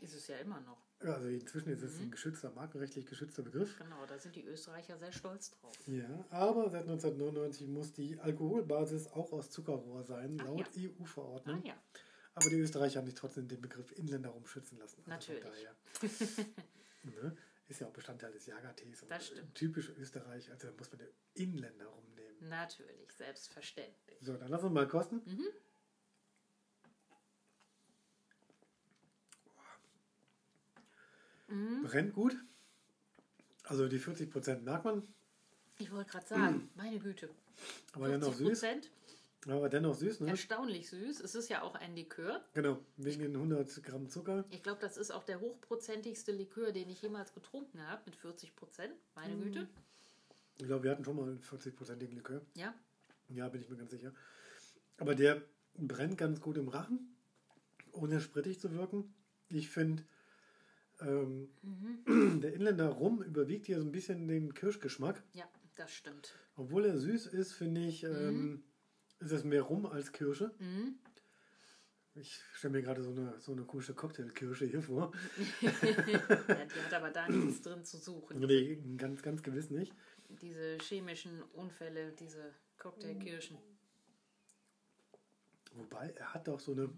Ist 0.00 0.14
es 0.14 0.28
ja 0.28 0.36
immer 0.36 0.60
noch. 0.60 0.78
Ja, 1.02 1.14
Also 1.14 1.28
inzwischen 1.28 1.70
ist 1.70 1.82
es 1.82 1.96
Mhm. 1.96 2.02
ein 2.06 2.10
geschützter, 2.12 2.50
markenrechtlich 2.52 3.06
geschützter 3.06 3.42
Begriff. 3.42 3.76
Genau, 3.78 4.04
da 4.06 4.18
sind 4.18 4.34
die 4.36 4.44
Österreicher 4.44 4.96
sehr 4.98 5.12
stolz 5.12 5.50
drauf. 5.50 5.74
Ja, 5.86 6.24
aber 6.30 6.70
seit 6.70 6.82
1999 6.82 7.66
muss 7.68 7.92
die 7.92 8.18
Alkoholbasis 8.18 9.08
auch 9.08 9.32
aus 9.32 9.50
Zuckerrohr 9.50 10.04
sein, 10.04 10.36
Ach 10.40 10.44
laut 10.46 10.68
ja. 10.76 10.90
EU-Verordnung. 11.00 11.60
Ah 11.64 11.68
ja. 11.68 11.74
Aber 12.34 12.50
die 12.50 12.58
Österreicher 12.60 13.00
haben 13.00 13.06
sich 13.06 13.16
trotzdem 13.16 13.48
den 13.48 13.60
Begriff 13.60 13.90
Inländer 13.98 14.30
rumschützen 14.30 14.78
lassen. 14.78 15.02
Also 15.06 15.10
Natürlich. 15.32 15.66
ne, 17.02 17.36
ist 17.68 17.80
ja 17.80 17.86
auch 17.88 17.92
Bestandteil 17.92 18.32
des 18.32 18.46
Jagertees. 18.46 19.02
und 19.02 19.10
Das 19.10 19.26
stimmt. 19.26 19.54
Typisch 19.54 19.90
Österreich, 19.98 20.50
also 20.50 20.68
da 20.68 20.72
muss 20.76 20.90
man 20.92 20.98
den 21.00 21.08
Inländer. 21.34 21.92
Natürlich, 22.48 23.12
selbstverständlich. 23.12 24.18
So, 24.22 24.36
dann 24.36 24.48
lass 24.48 24.62
uns 24.62 24.72
mal 24.72 24.86
kosten. 24.88 25.22
Mhm. 25.26 25.46
Mhm. 31.48 31.82
Brennt 31.84 32.14
gut. 32.14 32.36
Also 33.64 33.88
die 33.88 33.98
40% 34.00 34.60
merkt 34.62 34.84
man, 34.84 35.06
Ich 35.78 35.90
wollte 35.92 36.10
gerade 36.10 36.26
sagen, 36.26 36.70
meine 36.76 36.98
Güte. 36.98 37.28
aber 37.92 38.08
dennoch 38.08 38.34
50 38.34 38.46
süß. 38.46 38.48
Prozent, 38.60 38.90
Aber 39.46 39.68
dennoch 39.68 39.94
süß, 39.94 40.20
ne? 40.20 40.30
erstaunlich 40.30 40.88
süß. 40.90 41.20
Es 41.20 41.34
ist 41.34 41.48
ja 41.48 41.62
auch 41.62 41.74
ein 41.74 41.94
Likör. 41.94 42.42
Genau, 42.54 42.78
wegen 42.96 43.20
den 43.22 43.34
100 43.34 43.82
Gramm 43.82 44.08
Zucker. 44.08 44.44
Ich 44.50 44.62
glaube, 44.62 44.80
das 44.80 44.96
ist 44.96 45.10
auch 45.10 45.24
der 45.24 45.40
hochprozentigste 45.40 46.32
Likör, 46.32 46.72
den 46.72 46.88
ich 46.90 47.02
jemals 47.02 47.32
getrunken 47.32 47.86
habe, 47.86 48.02
mit 48.06 48.16
40 48.16 48.54
Prozent. 48.56 48.94
Meine 49.14 49.34
Mhm. 49.36 49.42
Güte. 49.44 49.68
Ich 50.60 50.66
glaube, 50.66 50.84
wir 50.84 50.90
hatten 50.90 51.04
schon 51.04 51.16
mal 51.16 51.28
einen 51.28 51.40
40-prozentigen 51.40 52.14
Likör. 52.14 52.42
Ja. 52.54 52.74
Ja, 53.28 53.48
bin 53.48 53.60
ich 53.62 53.68
mir 53.68 53.76
ganz 53.76 53.90
sicher. 53.90 54.12
Aber 54.96 55.14
der 55.14 55.42
brennt 55.76 56.18
ganz 56.18 56.40
gut 56.40 56.56
im 56.56 56.68
Rachen, 56.68 57.16
ohne 57.92 58.20
sprittig 58.20 58.58
zu 58.58 58.72
wirken. 58.72 59.14
Ich 59.48 59.70
finde, 59.70 60.02
ähm, 61.00 61.48
Mhm. 61.62 62.40
der 62.40 62.54
Inländer 62.54 62.88
Rum 62.88 63.22
überwiegt 63.22 63.66
hier 63.66 63.78
so 63.78 63.84
ein 63.86 63.92
bisschen 63.92 64.26
den 64.26 64.52
Kirschgeschmack. 64.54 65.22
Ja, 65.32 65.48
das 65.76 65.92
stimmt. 65.92 66.34
Obwohl 66.56 66.84
er 66.86 66.98
süß 66.98 67.26
ist, 67.26 67.52
finde 67.52 67.82
ich, 67.86 68.02
ähm, 68.02 68.64
ist 69.20 69.30
es 69.30 69.44
mehr 69.44 69.62
Rum 69.62 69.86
als 69.86 70.10
Kirsche. 70.12 70.52
Mhm. 70.58 70.98
Ich 72.14 72.40
stelle 72.54 72.72
mir 72.72 72.82
gerade 72.82 73.04
so 73.04 73.10
eine, 73.12 73.38
so 73.38 73.52
eine 73.52 73.62
komische 73.62 73.94
Cocktailkirsche 73.94 74.64
hier 74.66 74.82
vor. 74.82 75.12
ja, 75.60 75.70
die 75.70 76.16
hat 76.16 76.92
aber 76.94 77.10
da 77.10 77.28
nichts 77.28 77.62
drin 77.62 77.84
zu 77.84 77.96
suchen. 77.98 78.40
Nee, 78.40 78.82
ganz, 78.96 79.22
ganz 79.22 79.44
gewiss 79.44 79.70
nicht. 79.70 79.94
Diese 80.28 80.78
chemischen 80.78 81.42
Unfälle, 81.54 82.12
diese 82.12 82.54
Cocktailkirschen. 82.78 83.58
Wobei, 85.74 86.10
er 86.10 86.34
hat 86.34 86.46
doch 86.48 86.60
so 86.60 86.72
eine 86.72 86.88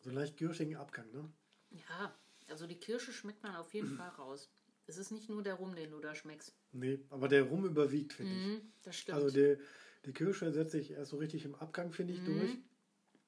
so 0.00 0.10
einen 0.10 0.18
leicht 0.18 0.36
kirschigen 0.36 0.76
Abgang, 0.76 1.10
ne? 1.12 1.28
Ja, 1.70 2.14
also 2.48 2.66
die 2.66 2.78
Kirsche 2.78 3.12
schmeckt 3.12 3.42
man 3.42 3.56
auf 3.56 3.72
jeden 3.74 3.88
Fall 3.96 4.08
raus. 4.10 4.48
Es 4.86 4.96
ist 4.96 5.10
nicht 5.10 5.28
nur 5.28 5.42
der 5.42 5.54
Rum, 5.54 5.74
den 5.74 5.90
du 5.90 6.00
da 6.00 6.14
schmeckst. 6.14 6.54
Nee, 6.72 7.00
aber 7.10 7.28
der 7.28 7.42
Rum 7.42 7.64
überwiegt, 7.66 8.12
finde 8.12 8.36
ich. 8.36 8.46
Mhm, 8.46 8.72
das 8.82 8.96
stimmt. 8.96 9.16
Also 9.16 9.30
der, 9.30 9.58
die 10.06 10.12
Kirsche 10.12 10.50
setzt 10.52 10.72
sich 10.72 10.92
erst 10.92 11.10
so 11.10 11.16
richtig 11.18 11.44
im 11.44 11.54
Abgang, 11.56 11.92
finde 11.92 12.14
ich, 12.14 12.20
Mhm. 12.20 12.24
durch. 12.26 12.58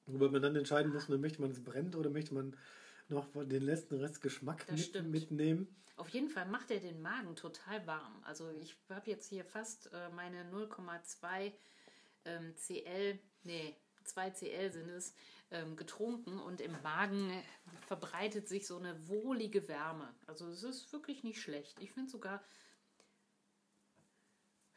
Wobei 0.07 0.29
man 0.29 0.41
dann 0.41 0.55
entscheiden 0.55 0.91
muss, 0.91 1.09
ne, 1.09 1.17
möchte 1.17 1.41
man 1.41 1.51
es 1.51 1.63
brennt 1.63 1.95
oder 1.95 2.09
möchte 2.09 2.33
man 2.33 2.57
noch 3.11 3.27
den 3.33 3.61
letzten 3.63 3.95
Rest 3.95 4.21
Geschmack 4.21 4.69
mit, 4.71 5.03
mitnehmen. 5.03 5.67
Auf 5.97 6.09
jeden 6.09 6.29
Fall 6.29 6.47
macht 6.47 6.71
er 6.71 6.79
den 6.79 7.01
Magen 7.01 7.35
total 7.35 7.85
warm. 7.85 8.23
Also 8.23 8.49
ich 8.49 8.75
habe 8.89 9.09
jetzt 9.09 9.27
hier 9.27 9.45
fast 9.45 9.91
äh, 9.93 10.09
meine 10.09 10.49
0,2 10.51 11.51
ähm, 12.25 12.55
CL, 12.55 13.19
nee, 13.43 13.75
2 14.05 14.29
CL 14.31 14.71
sind 14.71 14.89
es, 14.89 15.13
ähm, 15.51 15.75
getrunken 15.75 16.39
und 16.39 16.61
im 16.61 16.71
Magen 16.81 17.31
verbreitet 17.81 18.47
sich 18.47 18.65
so 18.65 18.77
eine 18.77 19.07
wohlige 19.07 19.67
Wärme. 19.67 20.13
Also 20.25 20.47
es 20.47 20.63
ist 20.63 20.91
wirklich 20.93 21.23
nicht 21.23 21.41
schlecht. 21.41 21.77
Ich 21.79 21.91
finde 21.91 22.09
sogar, 22.09 22.43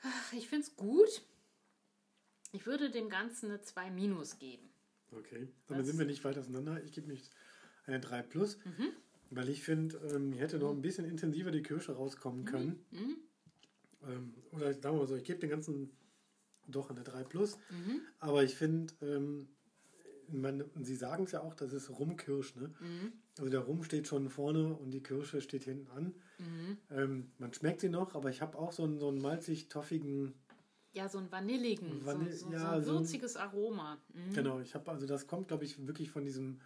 Ach, 0.03 0.33
ich 0.35 0.49
finde 0.49 0.67
es 0.67 0.77
gut. 0.77 1.23
Ich 2.53 2.67
würde 2.67 2.91
dem 2.91 3.09
Ganzen 3.09 3.51
eine 3.51 3.63
2 3.63 3.91
Minus 3.91 4.39
geben. 4.39 4.69
Okay, 5.13 5.49
damit 5.67 5.81
Das- 5.83 5.87
sind 5.87 5.99
wir 5.99 6.07
nicht 6.07 6.23
weit 6.25 6.37
auseinander. 6.37 6.83
Ich 6.85 6.93
gebe 6.93 7.07
mich 7.07 7.31
eine 7.87 8.01
3 8.01 8.23
plus, 8.23 8.59
Mhm. 8.65 8.89
weil 9.31 9.49
ich 9.49 9.63
finde, 9.63 9.97
ähm, 10.15 10.33
hier 10.33 10.43
hätte 10.43 10.59
noch 10.59 10.71
ein 10.71 10.83
bisschen 10.83 11.05
intensiver 11.05 11.51
die 11.51 11.63
Kirsche 11.63 11.93
rauskommen 11.93 12.45
können. 12.45 12.85
Mhm. 12.91 13.17
Ähm, 14.09 14.35
oder 14.53 14.73
sagen 14.75 14.97
wir 14.97 15.01
mal 15.03 15.07
so, 15.07 15.17
ich 15.17 15.25
gebe 15.25 15.39
den 15.41 15.51
ganzen 15.51 15.91
doch 16.67 16.91
eine 16.91 17.03
3 17.03 17.25
plus. 17.25 17.59
Mhm. 17.71 18.01
Aber 18.21 18.43
ich 18.43 18.55
finde, 18.55 18.93
ähm, 19.03 19.49
man- 20.29 20.65
Sie 20.83 20.97
sagen 20.97 21.25
es 21.25 21.33
ja 21.33 21.41
auch, 21.43 21.55
das 21.55 21.73
ist 21.73 21.91
Rumkirsch. 21.91 22.57
Ne? 22.57 22.69
Mhm. 22.81 23.13
Also 23.39 23.51
der 23.51 23.61
Rum 23.61 23.83
steht 23.85 24.07
schon 24.07 24.31
vorne 24.31 24.75
und 24.75 24.91
die 24.93 25.03
Kirsche 25.03 25.41
steht 25.43 25.65
hinten 25.65 25.91
an. 25.91 26.15
Mhm. 26.39 26.79
Ähm, 26.91 27.33
man 27.39 27.53
schmeckt 27.53 27.81
sie 27.81 27.89
noch, 27.91 28.15
aber 28.15 28.31
ich 28.31 28.41
habe 28.41 28.57
auch 28.59 28.73
so 28.73 28.85
einen, 28.85 28.99
so 28.99 29.09
einen 29.09 29.21
malzig-toffigen, 29.21 30.35
Ja, 30.95 31.09
so 31.09 31.19
einen 31.19 31.31
vanilligen, 31.33 32.05
Vanille- 32.07 32.33
so, 32.33 32.47
so, 32.47 32.53
ja, 32.53 32.61
so 32.61 32.67
ein 32.77 32.83
so 32.85 32.91
ein- 32.93 32.99
würziges 33.01 33.37
Aroma. 33.37 33.99
Mhm. 34.15 34.33
genau, 34.33 34.61
ich 34.61 34.75
habe, 34.75 34.91
also 34.93 35.07
das 35.07 35.27
kommt, 35.27 35.49
glaube 35.49 35.65
ich, 35.65 35.85
wirklich 35.87 36.09
von 36.11 36.25
diesem 36.25 36.61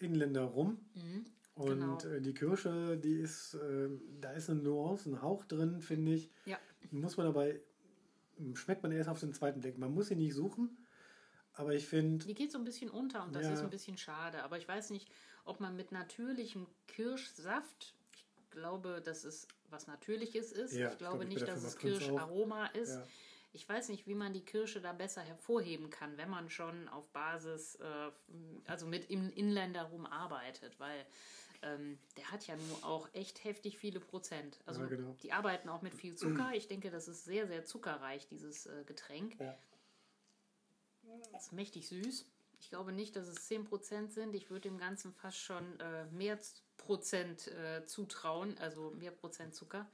Inländer 0.00 0.42
Rum. 0.44 0.78
Mhm. 0.94 1.24
Und 1.54 1.66
Genau. 1.80 1.98
äh, 2.16 2.20
die 2.20 2.34
Kirsche, 2.34 2.96
die 2.96 3.14
ist, 3.18 3.54
äh, 3.54 3.88
da 4.20 4.30
ist 4.32 4.48
eine 4.48 4.60
Nuance, 4.62 5.10
ein 5.10 5.20
Hauch 5.22 5.44
drin, 5.44 5.80
finde 5.80 6.14
ich. 6.14 6.30
Ja. 6.46 6.56
Muss 6.92 7.16
man 7.16 7.26
dabei, 7.26 7.60
schmeckt 8.54 8.82
man 8.84 8.92
erst 8.92 9.08
auf 9.08 9.18
den 9.20 9.32
zweiten 9.34 9.60
Blick. 9.60 9.76
Man 9.76 9.92
muss 9.92 10.06
sie 10.08 10.14
nicht 10.14 10.34
suchen, 10.34 10.86
aber 11.54 11.74
ich 11.74 11.88
finde, 11.88 12.24
Die 12.26 12.34
geht 12.34 12.52
so 12.52 12.58
ein 12.58 12.64
bisschen 12.64 12.90
unter 12.90 13.24
und 13.24 13.34
das 13.34 13.46
Ja. 13.46 13.52
ist 13.54 13.60
ein 13.62 13.70
bisschen 13.70 13.98
schade. 13.98 14.44
Aber 14.44 14.56
ich 14.58 14.68
weiß 14.68 14.90
nicht, 14.90 15.10
ob 15.44 15.58
man 15.58 15.74
mit 15.74 15.90
natürlichem 15.90 16.66
Kirschsaft, 16.86 17.94
ich 18.14 18.24
glaube, 18.50 19.02
dass 19.04 19.24
es 19.24 19.48
was 19.70 19.86
Natürliches 19.88 20.52
ist. 20.52 20.72
Ja, 20.74 20.92
ich 20.92 20.98
glaube 20.98 21.18
glaub 21.18 21.28
ich, 21.28 21.34
nicht, 21.34 21.48
dass 21.48 21.64
es. 21.64 21.76
Kirscharoma 21.76 22.66
ist. 22.66 23.00
Ich 23.52 23.68
weiß 23.68 23.88
nicht, 23.88 24.06
wie 24.06 24.14
man 24.14 24.32
die 24.32 24.44
Kirsche 24.44 24.80
da 24.80 24.92
besser 24.92 25.22
hervorheben 25.22 25.90
kann, 25.90 26.16
wenn 26.18 26.28
man 26.28 26.50
schon 26.50 26.88
auf 26.88 27.08
Basis, 27.08 27.76
äh, 27.76 28.10
also 28.66 28.86
mit 28.86 29.10
im 29.10 29.30
Inländerrum 29.32 30.06
arbeitet, 30.06 30.78
weil 30.78 31.06
ähm, 31.62 31.98
der 32.16 32.30
hat 32.30 32.46
ja 32.46 32.56
nur 32.56 32.84
auch 32.84 33.08
echt 33.14 33.42
heftig 33.44 33.78
viele 33.78 34.00
Prozent. 34.00 34.58
Also 34.66 34.82
Ja, 34.82 34.86
genau. 34.88 35.16
die 35.22 35.32
arbeiten 35.32 35.68
auch 35.68 35.82
mit 35.82 35.94
viel 35.94 36.14
Zucker. 36.14 36.52
Ich 36.54 36.68
denke, 36.68 36.90
das 36.90 37.08
ist 37.08 37.24
sehr, 37.24 37.46
sehr 37.46 37.64
zuckerreich, 37.64 38.28
dieses 38.28 38.66
äh, 38.66 38.84
Getränk. 38.84 39.38
Ja. 39.40 39.58
Das 41.32 41.46
ist 41.46 41.52
mächtig 41.52 41.88
süß. 41.88 42.26
Ich 42.60 42.70
glaube 42.70 42.92
nicht, 42.92 43.16
dass 43.16 43.28
es 43.28 43.48
10% 43.50 44.10
sind. 44.10 44.34
Ich 44.34 44.50
würde 44.50 44.68
dem 44.68 44.78
Ganzen 44.78 45.12
fast 45.12 45.38
schon 45.38 45.78
äh, 45.80 46.06
mehr 46.06 46.38
Prozent 46.76 47.48
äh, 47.48 47.84
zutrauen, 47.86 48.58
also 48.58 48.90
mehr 48.90 49.10
Prozent 49.10 49.54
Zucker. 49.54 49.88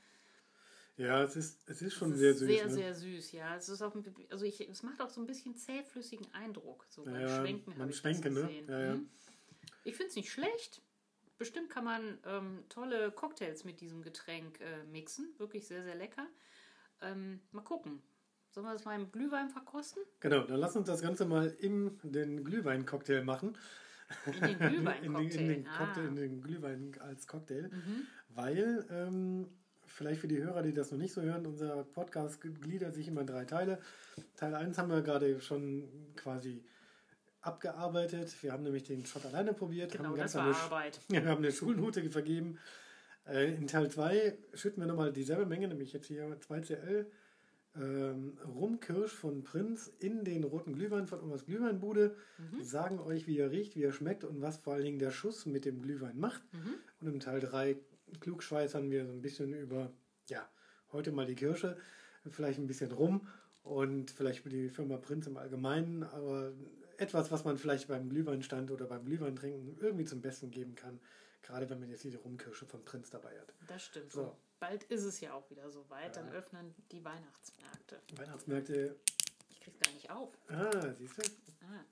Ja, 0.96 1.22
es 1.22 1.36
ist, 1.36 1.68
es 1.68 1.82
ist 1.82 1.94
schon 1.94 2.12
Es 2.12 2.18
sehr 2.18 2.30
ist 2.30 2.38
süß. 2.38 2.48
Sehr, 2.48 2.66
ne? 2.66 2.72
sehr 2.72 2.94
süß, 2.94 3.32
ja. 3.32 3.56
Es 3.56 3.68
ist 3.68 3.82
auch, 3.82 3.94
also 4.30 4.44
ich, 4.44 4.60
es 4.68 4.82
macht 4.82 5.00
auch 5.00 5.10
so 5.10 5.20
ein 5.20 5.26
bisschen 5.26 5.56
zähflüssigen 5.56 6.32
Eindruck. 6.32 6.86
So 6.88 7.04
beim 7.04 7.20
Ja, 7.20 7.40
Schwenken 7.40 7.74
beim 7.76 7.92
Schwenken, 7.92 8.34
ne? 8.34 8.50
Ja, 8.68 8.80
ja. 8.80 8.94
Mhm. 8.94 9.08
Ich 9.84 9.96
finde 9.96 10.10
es 10.10 10.16
nicht 10.16 10.30
schlecht. 10.30 10.82
Bestimmt 11.36 11.68
kann 11.68 11.84
man 11.84 12.18
ähm, 12.24 12.64
tolle 12.68 13.10
Cocktails 13.10 13.64
mit 13.64 13.80
diesem 13.80 14.02
Getränk 14.02 14.60
äh, 14.60 14.84
mixen. 14.84 15.34
Wirklich 15.38 15.66
sehr, 15.66 15.82
sehr 15.82 15.96
lecker. 15.96 16.26
Ähm, 17.02 17.40
mal 17.50 17.62
gucken. 17.62 18.00
Sollen 18.50 18.66
wir 18.66 18.72
das 18.72 18.84
mal 18.84 18.94
im 18.94 19.10
Glühwein 19.10 19.50
verkosten? 19.50 20.00
Genau, 20.20 20.42
dann 20.44 20.60
lass 20.60 20.76
uns 20.76 20.86
das 20.86 21.02
Ganze 21.02 21.24
mal 21.24 21.48
in 21.58 21.98
den 22.04 22.44
Glühwein-Cocktail 22.44 23.24
machen. 23.24 23.58
In 24.26 24.32
den 24.32 24.42
in, 24.42 24.58
den, 24.58 24.68
Glühwein-Cocktail. 24.68 25.40
in, 25.40 25.48
den 25.48 25.66
ah. 25.66 25.76
Cocktail 25.78 26.06
in 26.06 26.16
den 26.16 26.40
Glühwein 26.40 26.96
als 27.00 27.26
Cocktail. 27.26 27.68
Mhm. 27.68 28.06
Weil, 28.28 28.86
ähm, 28.90 29.48
vielleicht 29.94 30.20
für 30.20 30.28
die 30.28 30.42
Hörer, 30.42 30.62
die 30.62 30.72
das 30.72 30.90
noch 30.90 30.98
nicht 30.98 31.12
so 31.12 31.22
hören, 31.22 31.46
unser 31.46 31.84
Podcast 31.84 32.40
gliedert 32.40 32.94
sich 32.94 33.08
immer 33.08 33.22
in 33.22 33.26
drei 33.26 33.44
Teile. 33.44 33.78
Teil 34.36 34.54
1 34.54 34.76
haben 34.76 34.90
wir 34.90 35.02
gerade 35.02 35.40
schon 35.40 35.88
quasi 36.16 36.62
abgearbeitet. 37.40 38.34
Wir 38.42 38.52
haben 38.52 38.64
nämlich 38.64 38.84
den 38.84 39.04
Shot 39.06 39.24
alleine 39.26 39.52
probiert. 39.52 39.92
Genau, 39.92 40.10
haben 40.10 40.16
das 40.18 40.32
ganz 40.32 40.34
war 40.34 40.44
eine 40.44 40.56
Arbeit. 40.56 41.00
wir 41.08 41.24
haben 41.26 41.38
eine 41.38 41.52
Schulnote 41.52 42.08
vergeben. 42.10 42.58
Äh, 43.26 43.54
In 43.54 43.66
Teil 43.66 43.90
2 43.90 44.36
schütten 44.54 44.82
wir 44.82 44.86
nochmal 44.86 45.12
dieselbe 45.12 45.46
Menge, 45.46 45.68
nämlich 45.68 45.92
jetzt 45.92 46.06
hier 46.06 46.36
2 46.40 46.60
CL 46.60 47.06
ähm, 47.76 48.38
Rumkirsch 48.46 49.12
von 49.12 49.42
Prinz 49.42 49.92
in 49.98 50.24
den 50.24 50.44
roten 50.44 50.74
Glühwein 50.74 51.06
von 51.06 51.20
Omas 51.20 51.44
Glühweinbude. 51.44 52.16
Mhm. 52.38 52.62
Sagen 52.62 53.00
euch, 53.00 53.26
wie 53.26 53.38
er 53.38 53.50
riecht, 53.50 53.76
wie 53.76 53.82
er 53.82 53.92
schmeckt 53.92 54.24
und 54.24 54.40
was 54.40 54.58
vor 54.58 54.74
allen 54.74 54.84
Dingen 54.84 54.98
der 54.98 55.10
Schuss 55.10 55.46
mit 55.46 55.64
dem 55.64 55.82
Glühwein 55.82 56.18
macht. 56.18 56.42
Mhm. 56.52 56.74
Und 57.00 57.08
im 57.08 57.20
Teil 57.20 57.40
3 57.40 57.76
klugschweißern 58.20 58.90
wir 58.90 59.06
so 59.06 59.12
ein 59.12 59.22
bisschen 59.22 59.52
über, 59.54 59.92
ja, 60.28 60.48
heute 60.92 61.12
mal 61.12 61.26
die 61.26 61.34
Kirsche, 61.34 61.76
vielleicht 62.30 62.58
ein 62.58 62.66
bisschen 62.66 62.92
rum 62.92 63.28
und 63.62 64.10
vielleicht 64.10 64.40
über 64.40 64.50
die 64.50 64.68
Firma 64.70 64.96
Prinz 64.96 65.26
im 65.26 65.36
Allgemeinen, 65.36 66.02
aber 66.04 66.52
etwas, 66.98 67.30
was 67.30 67.44
man 67.44 67.58
vielleicht 67.58 67.88
beim 67.88 68.08
Glühweinstand 68.08 68.70
oder 68.70 68.86
beim 68.86 69.04
Glühweintrinken 69.04 69.76
irgendwie 69.80 70.04
zum 70.04 70.20
Besten 70.20 70.50
geben 70.50 70.74
kann, 70.74 71.00
gerade 71.42 71.68
wenn 71.68 71.80
man 71.80 71.90
jetzt 71.90 72.04
diese 72.04 72.18
Rumkirsche 72.18 72.66
von 72.66 72.84
Prinz 72.84 73.10
dabei 73.10 73.38
hat. 73.40 73.52
Das 73.66 73.84
stimmt. 73.84 74.12
So. 74.12 74.36
Bald 74.60 74.84
ist 74.84 75.04
es 75.04 75.20
ja 75.20 75.34
auch 75.34 75.50
wieder 75.50 75.70
so 75.70 75.88
weit. 75.90 76.16
Dann 76.16 76.26
Ja. 76.28 76.32
öffnen 76.34 76.74
die 76.92 77.04
Weihnachtsmärkte. 77.04 78.00
Weihnachtsmärkte, 78.16 78.96
Ich 79.50 79.60
krieg's 79.60 79.78
gar 79.80 79.92
nicht 79.92 80.10
auf. 80.10 80.38
ah, 80.48 80.92
siehst 80.98 81.18
du, 81.18 81.22
Ah, 81.66 81.84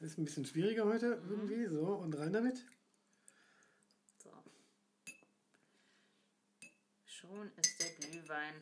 ist 0.00 0.18
ein 0.18 0.24
bisschen 0.24 0.46
schwieriger 0.46 0.84
heute 0.84 1.16
Mhm. 1.16 1.30
irgendwie, 1.30 1.66
so, 1.66 1.86
und 1.86 2.16
rein 2.18 2.32
damit. 2.32 2.64
so. 4.22 4.30
Schon 7.20 7.50
ist 7.56 7.80
der 7.80 7.88
Glühwein 8.10 8.54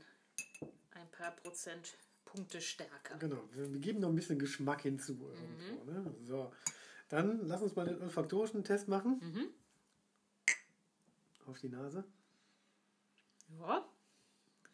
ein 0.93 1.11
paar 1.11 1.33
Prozentpunkte 1.33 2.61
stärker. 2.61 3.17
Genau, 3.19 3.43
wir 3.53 3.67
geben 3.81 3.99
noch 4.01 4.11
ein 4.11 4.15
bisschen 4.15 4.39
Geschmack 4.39 4.83
hinzu 4.83 5.29
irgendwo. 5.29 5.85
Ne? 5.91 6.15
So, 6.23 6.53
dann 7.09 7.47
lass 7.49 7.63
uns 7.63 7.75
mal 7.75 7.85
den 7.87 8.01
olfaktorischen 8.01 8.63
Test 8.63 8.87
machen. 8.87 9.19
Mhm. 9.21 9.49
Auf 11.47 11.59
die 11.59 11.69
Nase. 11.69 12.05
Ja. 13.59 13.85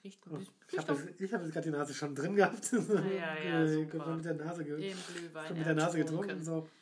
Riecht 0.04 0.26
ein 0.26 0.30
Oh, 0.32 0.37
bisschen. 0.38 0.54
ich 0.68 0.72
Riecht 0.75 0.88
habe 0.88 1.00
jetzt, 1.02 1.20
ich 1.20 1.32
hab 1.32 1.42
jetzt 1.42 1.52
gerade 1.52 1.70
die 1.70 1.76
Nase 1.76 1.94
schon 1.94 2.14
drin 2.14 2.37
gehabt. 2.37 2.72
ja, 2.72 3.38
ja, 3.38 3.62
Äh, 3.64 3.68
super. 3.90 4.14
mit 4.14 4.25
der 4.26 4.34
Nase, 4.34 4.64
ge 4.64 4.94
schon 4.94 5.56
mit 5.56 5.66
der 5.66 5.75
Nase 5.75 5.99
getrunken. 5.99 6.42
So. 6.44 6.68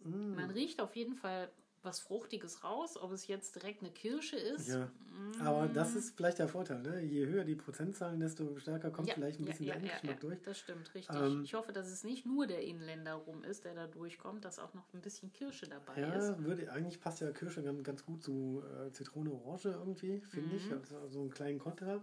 Mm. 0.00 0.36
Man 0.36 0.50
riecht 0.50 0.80
auf 0.80 0.94
jeden 0.94 1.16
Fall 1.16 1.50
was 1.82 2.00
Fruchtiges 2.00 2.64
raus. 2.64 2.96
Ob 2.96 3.12
es 3.12 3.26
jetzt 3.26 3.54
direkt 3.54 3.82
eine 3.82 3.90
Kirsche 3.90 4.36
ist. 4.36 4.68
Ja, 4.68 4.86
mm, 4.86 5.40
aber 5.40 5.68
das 5.68 5.94
ist 5.94 6.16
vielleicht 6.16 6.38
der 6.38 6.48
Vorteil. 6.48 6.80
Ne? 6.82 7.02
Je 7.02 7.26
höher 7.26 7.44
die 7.44 7.54
Prozentzahlen, 7.54 8.20
desto 8.20 8.58
stärker 8.58 8.90
kommt 8.90 9.08
ja, 9.08 9.14
vielleicht 9.14 9.40
ein 9.40 9.44
bisschen 9.44 9.66
ja, 9.66 9.76
der 9.76 9.90
ja, 10.02 10.12
durch. 10.14 10.42
Das 10.42 10.58
stimmt, 10.58 10.94
richtig. 10.94 11.16
Ähm, 11.16 11.42
ich 11.44 11.54
hoffe, 11.54 11.72
dass 11.72 11.88
es 11.88 12.04
nicht 12.04 12.26
nur 12.26 12.46
der 12.46 12.62
Inländer 12.62 13.14
rum 13.14 13.44
ist, 13.44 13.64
der 13.64 13.74
da 13.74 13.86
durchkommt, 13.86 14.44
dass 14.44 14.58
auch 14.58 14.74
noch 14.74 14.92
ein 14.94 15.00
bisschen 15.00 15.32
Kirsche 15.32 15.66
dabei 15.66 15.94
ist. 16.16 16.28
Ja, 16.28 16.38
würde, 16.44 16.70
eigentlich 16.72 17.00
passt 17.00 17.20
ja 17.20 17.30
Kirsche 17.30 17.62
ganz, 17.82 18.04
gut 18.04 18.22
zu 18.22 18.62
äh, 18.86 18.92
Zitrone 18.92 19.32
Orange 19.32 19.70
irgendwie, 19.70 20.20
finde 20.20 20.56
ich. 20.56 20.66
Mhm. 20.66 20.78
Also 20.78 21.08
so 21.08 21.20
einen 21.20 21.30
kleinen 21.30 21.58
Kontra. 21.58 22.00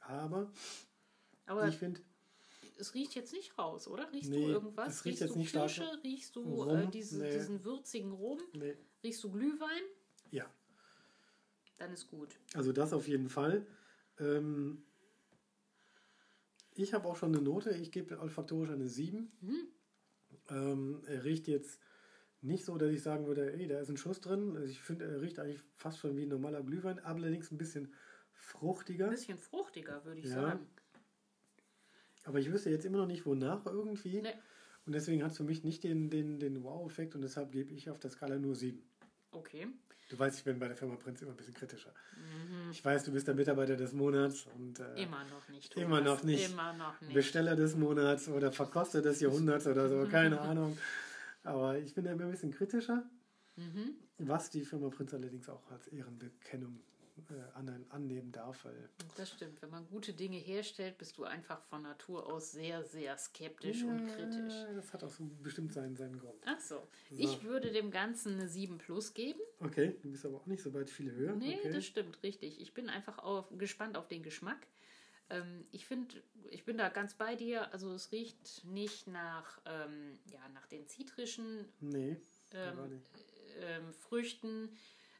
Aber 0.00 0.50
Aber 1.46 1.66
ich 1.66 1.76
finde, 1.76 2.00
es 2.78 2.94
riecht 2.94 3.14
jetzt 3.14 3.32
nicht 3.32 3.58
raus, 3.58 3.88
oder? 3.88 4.10
Riechst 4.12 4.30
Nee, 4.30 4.46
du 4.46 4.52
irgendwas? 4.52 4.88
es 4.88 5.04
riecht 5.04 5.06
riechst 5.06 5.20
jetzt 5.22 5.34
du 5.34 5.38
nicht 5.38 5.48
stark. 5.50 5.66
Kirsche? 5.68 6.02
Riechst 6.04 6.36
du 6.36 6.64
äh, 6.70 6.86
diese, 6.90 7.18
Nee. 7.18 7.30
diesen 7.32 7.64
würzigen 7.64 8.12
Rum? 8.12 8.40
nee, 8.54 8.76
Riechst 9.02 9.22
du 9.24 9.30
Glühwein? 9.30 9.82
ja. 10.30 10.46
Dann 11.78 11.92
ist 11.92 12.08
gut. 12.08 12.36
Also 12.54 12.72
das 12.72 12.92
auf 12.92 13.06
jeden 13.06 13.28
Fall. 13.28 13.64
Ähm, 14.18 14.82
ich 16.74 16.92
habe 16.92 17.06
auch 17.08 17.14
schon 17.16 17.32
eine 17.32 17.42
Note. 17.42 17.70
Ich 17.70 17.92
gebe 17.92 18.18
olfaktorisch 18.18 18.70
eine 18.70 18.88
7. 18.88 19.30
Mhm. 19.40 19.68
Ähm, 20.48 21.02
er 21.06 21.22
riecht 21.24 21.46
jetzt 21.46 21.78
nicht 22.40 22.64
so, 22.64 22.78
dass 22.78 22.90
ich 22.90 23.00
sagen 23.02 23.26
würde, 23.26 23.52
ey, 23.52 23.68
da 23.68 23.78
ist 23.78 23.90
ein 23.90 23.96
Schuss 23.96 24.20
drin. 24.20 24.56
Also 24.56 24.68
ich 24.68 24.80
finde, 24.80 25.04
er 25.04 25.20
riecht 25.20 25.38
eigentlich 25.38 25.62
fast 25.76 25.98
schon 26.00 26.16
wie 26.16 26.22
ein 26.22 26.28
normaler 26.28 26.64
Glühwein, 26.64 26.98
aber 27.00 27.20
allerdings 27.20 27.52
ein 27.52 27.58
bisschen 27.58 27.92
fruchtiger. 28.32 29.04
Ein 29.06 29.10
bisschen 29.12 29.38
fruchtiger, 29.38 30.04
würde 30.04 30.18
ich 30.20 30.26
Ja. 30.26 30.34
sagen. 30.34 30.66
Aber 32.24 32.38
ich 32.38 32.52
wüsste 32.52 32.70
jetzt 32.70 32.84
immer 32.84 32.98
noch 32.98 33.06
nicht, 33.06 33.24
wonach 33.26 33.64
irgendwie. 33.66 34.20
Nee. 34.22 34.34
Und 34.86 34.92
deswegen 34.94 35.22
hat 35.22 35.32
es 35.32 35.36
für 35.36 35.44
mich 35.44 35.64
nicht 35.64 35.84
den, 35.84 36.08
den, 36.10 36.38
den 36.38 36.62
Wow-Effekt 36.64 37.14
und 37.14 37.20
deshalb 37.22 37.52
gebe 37.52 37.72
ich 37.72 37.90
auf 37.90 37.98
der 37.98 38.10
Skala 38.10 38.38
nur 38.38 38.54
7. 38.54 38.82
Okay. 39.32 39.66
Du 40.08 40.18
weißt, 40.18 40.38
ich 40.38 40.44
bin 40.44 40.58
bei 40.58 40.68
der 40.68 40.76
Firma 40.76 40.96
Prinz 40.96 41.20
immer 41.20 41.32
ein 41.32 41.36
bisschen 41.36 41.52
kritischer. 41.52 41.92
Mhm. 42.16 42.70
Ich 42.70 42.82
weiß, 42.82 43.04
du 43.04 43.12
bist 43.12 43.28
der 43.28 43.34
Mitarbeiter 43.34 43.76
des 43.76 43.92
Monats 43.92 44.46
und 44.56 44.80
äh, 44.80 45.02
Immer 45.02 45.22
noch 45.24 45.46
nicht. 45.50 45.74
Immer 45.76 46.00
noch 46.00 46.22
nicht. 46.22 46.50
Immer 46.50 46.72
noch 46.72 46.98
nicht. 47.02 47.12
Besteller 47.12 47.54
des 47.56 47.76
Monats 47.76 48.28
oder 48.28 48.50
Verkoster 48.50 49.02
des 49.02 49.20
Jahrhunderts 49.20 49.66
oder 49.66 49.88
so, 49.88 50.06
keine 50.10 50.40
Ahnung. 50.40 50.78
Aber 51.44 51.76
ich 51.78 51.94
bin 51.94 52.04
da 52.04 52.12
immer 52.12 52.24
ein 52.24 52.30
bisschen 52.30 52.52
kritischer, 52.52 53.04
Mhm. 53.56 53.96
was 54.18 54.50
die 54.50 54.62
Firma 54.64 54.88
Prinz 54.88 55.12
allerdings 55.12 55.48
auch 55.48 55.68
als 55.72 55.88
Ehrenbekennung 55.88 56.78
äh, 57.30 57.56
an, 57.58 57.86
annehmen 57.90 58.32
darf. 58.32 58.64
Weil, 58.64 58.88
Das 59.16 59.30
stimmt. 59.30 59.60
Wenn 59.62 59.70
man 59.70 59.86
gute 59.88 60.12
Dinge 60.12 60.36
herstellt, 60.38 60.98
bist 60.98 61.18
du 61.18 61.24
einfach 61.24 61.62
von 61.64 61.82
Natur 61.82 62.26
aus 62.32 62.52
sehr, 62.52 62.84
sehr 62.84 63.16
skeptisch 63.18 63.82
und 63.82 64.06
kritisch. 64.06 64.54
Ja, 64.54 64.72
Das 64.74 64.92
hat 64.92 65.04
auch 65.04 65.10
so 65.10 65.24
bestimmt 65.42 65.72
seinen, 65.72 65.96
seinen 65.96 66.18
Grund. 66.18 66.42
Ach 66.46 66.60
so. 66.60 66.76
So. 66.76 66.88
Ich 67.16 67.42
würde 67.44 67.70
dem 67.72 67.90
Ganzen 67.90 68.34
eine 68.34 68.48
7 68.48 68.78
plus 68.78 69.14
geben. 69.14 69.40
Okay, 69.60 69.96
du 70.02 70.10
bist 70.10 70.24
aber 70.24 70.36
auch 70.36 70.46
nicht 70.46 70.62
so 70.62 70.72
weit 70.74 70.90
viel 70.90 71.10
höher. 71.12 71.34
Nee, 71.34 71.56
okay. 71.58 71.72
das 71.72 71.84
stimmt, 71.84 72.22
richtig. 72.22 72.60
Ich 72.60 72.74
bin 72.74 72.88
einfach 72.88 73.18
auf, 73.18 73.46
gespannt 73.58 73.96
auf 73.96 74.08
den 74.08 74.22
Geschmack. 74.22 74.66
Ähm, 75.30 75.66
ich 75.72 75.86
finde, 75.86 76.14
ich 76.50 76.64
bin 76.64 76.78
da 76.78 76.88
ganz 76.88 77.14
bei 77.14 77.34
dir. 77.36 77.72
Also 77.72 77.92
es 77.92 78.12
riecht 78.12 78.64
nicht 78.64 79.06
nach, 79.08 79.60
ähm, 79.66 80.18
ja, 80.32 80.40
nach 80.54 80.66
den 80.66 80.86
zitrischen 80.86 81.66
Nee, 81.80 82.16
ähm, 82.52 82.88
nicht. 82.88 83.10
ähm, 83.60 83.92
Früchten. 83.92 84.70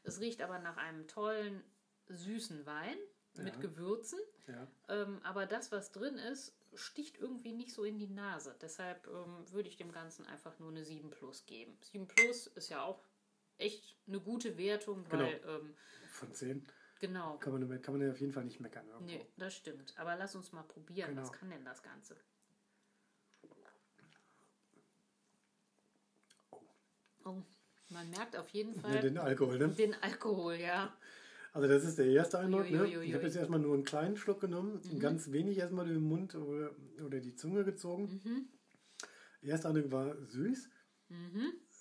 Es 0.03 0.19
riecht 0.19 0.41
aber 0.41 0.59
nach 0.59 0.77
einem 0.77 1.07
tollen, 1.07 1.61
süßen 2.09 2.65
Wein 2.65 2.97
mit 3.35 3.55
Ja. 3.55 3.59
Gewürzen. 3.61 4.19
Ja. 4.47 4.67
Ähm, 4.89 5.19
aber 5.23 5.45
das, 5.45 5.71
was 5.71 5.91
drin 5.91 6.15
ist, 6.15 6.55
sticht 6.73 7.17
irgendwie 7.17 7.51
nicht 7.51 7.73
so 7.73 7.83
in 7.83 7.97
die 7.97 8.07
Nase. 8.07 8.55
Deshalb 8.61 9.07
ähm, 9.07 9.51
würde 9.51 9.69
ich 9.69 9.77
dem 9.77 9.91
Ganzen 9.91 10.25
einfach 10.25 10.57
nur 10.59 10.69
eine 10.69 10.83
7 10.83 11.09
plus 11.09 11.45
geben. 11.45 11.77
7 11.81 12.07
plus 12.07 12.47
ist 12.47 12.69
ja 12.69 12.83
auch 12.83 13.03
echt 13.57 13.97
eine 14.07 14.19
gute 14.19 14.57
Wertung, 14.57 15.05
weil, 15.09 15.41
ähm, 15.47 15.75
Von 16.11 16.33
10 16.33 16.65
genau. 16.99 17.37
kann 17.37 17.53
man, 17.53 17.81
kann 17.81 17.93
man 17.97 18.05
ja 18.05 18.11
auf 18.11 18.19
jeden 18.19 18.33
Fall 18.33 18.45
nicht 18.45 18.59
meckern. 18.59 18.87
irgendwo. 18.87 19.05
Nee, 19.05 19.25
das 19.37 19.55
stimmt. 19.55 19.93
Aber 19.97 20.15
lass 20.15 20.35
uns 20.35 20.51
mal 20.51 20.63
probieren. 20.63 21.09
Genau. 21.09 21.21
Was 21.23 21.31
kann 21.31 21.49
denn 21.49 21.65
das 21.65 21.81
Ganze? 21.83 22.15
Oh. 27.25 27.41
Man 27.89 28.09
merkt 28.11 28.35
auf 28.37 28.49
jeden 28.49 28.73
Fall 28.75 28.95
Ja, 28.95 29.01
den 29.01 29.17
Alkohol, 29.17 29.57
ne? 29.57 29.69
den 29.69 29.95
Alkohol, 29.95 30.55
ja. 30.55 30.95
Also 31.51 31.67
das 31.67 31.83
ist 31.83 31.97
der 31.97 32.05
erste 32.07 32.39
Eindruck. 32.39 32.69
Ne? 32.69 32.85
Ich 33.03 33.13
habe 33.13 33.23
jetzt 33.25 33.35
erstmal 33.35 33.59
nur 33.59 33.73
einen 33.73 33.83
kleinen 33.83 34.17
Schluck 34.17 34.39
genommen, 34.41 34.79
ganz 34.99 35.31
wenig 35.31 35.57
erstmal 35.57 35.85
durch 35.85 35.97
den 35.97 36.07
Mund 36.07 36.35
oder, 36.35 36.71
oder 37.05 37.19
die 37.19 37.35
Zunge 37.35 37.63
gezogen. 37.63 38.49
Der 39.41 39.49
erste 39.51 39.69
Eindruck 39.69 39.91
war 39.91 40.15
süß. 40.27 40.69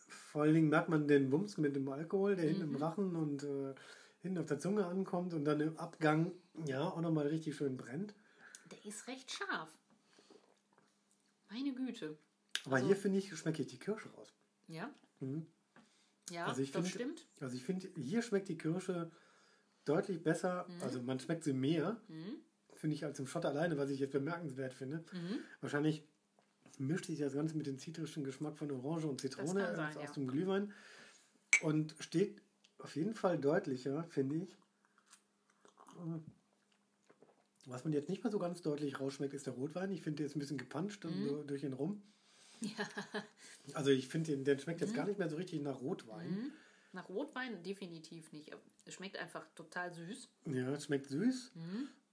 Vor 0.09 0.43
allen 0.43 0.55
Dingen 0.55 0.69
merkt 0.69 0.89
man 0.89 1.07
den 1.07 1.31
Wumms 1.31 1.59
mit 1.59 1.77
dem 1.77 1.89
Alkohol, 1.89 2.35
der 2.37 2.47
hinten 2.47 2.63
im 2.63 2.77
Rachen 2.77 3.15
und 3.15 3.43
äh, 3.43 3.75
hinten 4.21 4.39
auf 4.39 4.47
der 4.47 4.59
Zunge 4.59 4.87
ankommt 4.87 5.35
und 5.35 5.45
dann 5.45 5.61
im 5.61 5.77
Abgang 5.77 6.33
ja 6.67 6.81
auch 6.83 7.01
nochmal 7.01 7.27
richtig 7.27 7.55
schön 7.57 7.77
brennt. 7.77 8.15
Der 8.71 8.85
ist 8.87 9.07
recht 9.07 9.31
scharf. 9.31 9.71
Meine 11.51 11.75
Güte. 11.75 12.19
Aber 12.65 12.77
Also- 12.77 12.87
hier 12.87 12.97
finde 12.97 13.19
ich, 13.19 13.37
schmecke 13.37 13.63
ich 13.63 13.69
die 13.69 13.79
Kirsche 13.79 14.09
raus. 14.11 14.33
Ja? 14.67 14.91
Mhm. 15.21 15.47
Ja, 16.31 16.47
Also 16.47 16.61
ich 16.63 16.71
das 16.73 16.83
find- 16.89 16.95
stimmt. 16.95 17.27
Also 17.41 17.57
ich 17.57 17.65
finde, 17.65 17.89
hier 17.97 18.21
schmeckt 18.23 18.49
die 18.49 18.59
Kirsche 18.59 19.11
deutlich 19.89 20.23
besser. 20.23 20.67
Mhm. 20.69 20.83
Also 20.83 21.03
man 21.03 21.19
schmeckt 21.21 21.45
sie 21.45 21.53
mehr, 21.53 22.01
finde 22.75 22.95
ich, 22.97 23.05
als 23.05 23.19
im 23.19 23.27
Schott 23.27 23.45
alleine, 23.45 23.77
was 23.79 23.91
ich 23.91 23.99
jetzt 24.01 24.13
bemerkenswert 24.13 24.73
finde. 24.75 24.99
Mhm. 25.13 25.39
Wahrscheinlich 25.61 26.05
mischt 26.79 27.07
sich 27.07 27.19
das 27.19 27.33
Ganze 27.35 27.57
mit 27.57 27.67
dem 27.67 27.79
zitrischen 27.79 28.23
Geschmack 28.25 28.57
von 28.57 28.71
Orange 28.71 29.07
und 29.09 29.21
Zitrone 29.21 29.75
sein, 29.75 29.97
aus, 29.97 30.03
ja. 30.05 30.13
dem 30.13 30.29
Glühwein 30.29 30.73
und 31.63 31.95
steht 31.99 32.41
auf 32.79 32.95
jeden 32.95 33.15
Fall 33.15 33.39
deutlicher, 33.39 34.05
finde 34.05 34.37
ich. 34.37 34.57
Was 37.67 37.85
man 37.85 37.93
jetzt 37.93 38.09
nicht 38.09 38.23
mehr 38.23 38.31
so 38.31 38.39
ganz 38.39 38.63
deutlich 38.63 38.99
rausschmeckt, 39.01 39.35
ist 39.35 39.47
der 39.47 39.55
Rotwein. 39.55 39.91
Ich 39.91 40.03
finde, 40.03 40.19
der 40.19 40.27
ist 40.27 40.37
ein 40.37 40.39
bisschen 40.39 40.59
gepanscht 40.59 41.05
und 41.05 41.21
Mhm. 41.21 41.47
durch 41.47 41.61
den 41.63 41.73
Rum. 41.73 42.03
Also 43.75 43.91
ich 43.91 44.09
finde, 44.09 44.37
der 44.39 44.59
schmeckt 44.59 44.81
jetzt 44.81 44.93
Mhm. 44.93 44.97
gar 44.97 45.07
nicht 45.07 45.19
mehr 45.19 45.29
so 45.29 45.37
richtig 45.37 45.61
nach 45.61 45.81
Rotwein. 45.81 46.53
Nach 46.93 47.09
Rotwein 47.09 47.63
definitiv 47.63 48.33
nicht. 48.33 48.51
Es 48.87 48.95
schmeckt 48.95 49.19
einfach 49.19 49.47
total 49.55 49.93
süß. 49.93 50.31
Ja, 50.47 50.71
es 50.73 50.85
schmeckt 50.87 51.07
süß, 51.07 51.53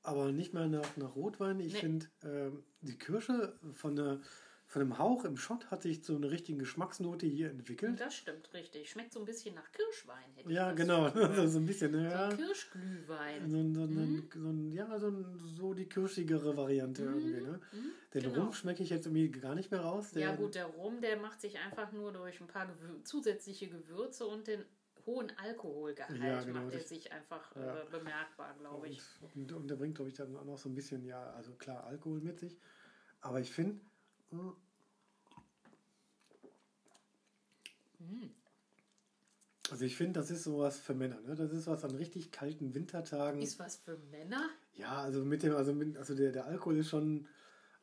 aber 0.03 0.31
nicht 0.31 0.53
mehr 0.53 0.67
nach, 0.67 0.97
nach 0.97 1.15
Rotwein. 1.15 1.59
Ich 1.59 1.73
Nee. 1.73 1.79
finde, 1.79 2.07
ähm, 2.23 2.63
die 2.81 2.97
Kirsche 2.97 3.57
von, 3.73 3.95
der, 3.95 4.19
von 4.67 4.81
einem 4.81 4.97
Hauch 4.97 5.25
im 5.25 5.37
Schott 5.37 5.69
hat 5.71 5.83
sich 5.83 6.03
so 6.03 6.15
eine 6.15 6.31
richtige 6.31 6.57
Geschmacksnote 6.59 7.25
hier 7.27 7.49
entwickelt. 7.51 7.99
Das 7.99 8.15
stimmt 8.15 8.51
richtig. 8.53 8.89
Schmeckt 8.89 9.13
so 9.13 9.19
ein 9.19 9.25
bisschen 9.25 9.53
nach 9.55 9.71
Kirschwein. 9.71 10.31
Hätte 10.35 10.49
ich 10.49 10.55
Ja, 10.55 10.65
fast 10.65 10.77
genau. 10.77 11.03
gesagt. 11.11 11.17
Also 11.31 11.47
so 11.47 11.59
ein 11.59 11.65
bisschen, 11.65 12.03
ja. 12.03 12.31
So 12.31 12.37
Kirschglühwein. 12.37 13.49
So, 13.49 13.57
so, 13.73 13.83
ein- 13.83 14.29
so, 14.33 14.75
ja, 14.75 14.99
so, 14.99 15.25
so 15.37 15.73
die 15.73 15.85
kirschigere 15.87 16.57
Variante 16.57 17.03
irgendwie. 17.03 17.41
Ne? 17.41 17.59
Den 18.13 18.23
genau. 18.23 18.45
Rum 18.45 18.53
schmecke 18.53 18.81
ich 18.83 18.89
jetzt 18.89 19.05
irgendwie 19.05 19.29
gar 19.29 19.55
nicht 19.55 19.69
mehr 19.71 19.81
raus. 19.81 20.11
Der, 20.11 20.21
Ja 20.23 20.35
gut, 20.35 20.55
der 20.55 20.65
Rum, 20.65 20.99
der 20.99 21.17
macht 21.17 21.41
sich 21.41 21.57
einfach 21.59 21.91
nur 21.91 22.11
durch 22.11 22.41
ein 22.41 22.47
paar 22.47 22.65
Gewür 22.67 23.03
zusätzliche 23.03 23.67
Gewürze 23.67 24.25
und 24.25 24.47
den 24.47 24.63
hohen 25.05 25.31
Alkoholgehalt 25.37 26.19
Ja, 26.19 26.41
genau, 26.43 26.63
macht 26.63 26.73
er 26.73 26.79
sich 26.81 27.11
einfach 27.11 27.55
ja. 27.55 27.81
äh, 27.81 27.85
bemerkbar, 27.91 28.55
glaube 28.59 28.87
ich. 28.87 28.99
Und, 29.21 29.35
und, 29.35 29.51
und 29.53 29.67
der 29.69 29.75
bringt, 29.75 29.93
glaube 29.95 30.09
ich, 30.09 30.15
dann 30.15 30.35
auch 30.35 30.43
noch 30.45 30.57
so 30.57 30.67
ein 30.69 30.73
bisschen, 30.73 31.05
ja, 31.05 31.21
also 31.33 31.53
klar, 31.53 31.83
Alkohol 31.85 32.19
mit 32.21 32.39
sich. 32.39 32.57
Aber 33.21 33.39
ich 33.39 33.51
finde, 33.51 33.79
also 39.71 39.83
ich 39.83 39.95
finde, 39.95 40.19
das 40.19 40.29
ist 40.29 40.43
sowas 40.43 40.77
für 40.79 40.93
Männer. 40.93 41.19
Ne? 41.21 41.35
Das 41.35 41.51
ist 41.51 41.67
was 41.67 41.83
an 41.83 41.95
richtig 41.95 42.31
kalten 42.31 42.73
Wintertagen. 42.75 43.41
Ist 43.41 43.59
was 43.59 43.77
für 43.77 43.97
Männer? 44.11 44.49
ja, 44.75 45.01
also 45.01 45.23
mit 45.25 45.41
dem, 45.41 45.55
also, 45.55 45.73
mit, 45.73 45.97
also 45.97 46.13
der, 46.15 46.31
der 46.31 46.45
Alkohol 46.45 46.77
ist 46.77 46.89
schon, 46.89 47.27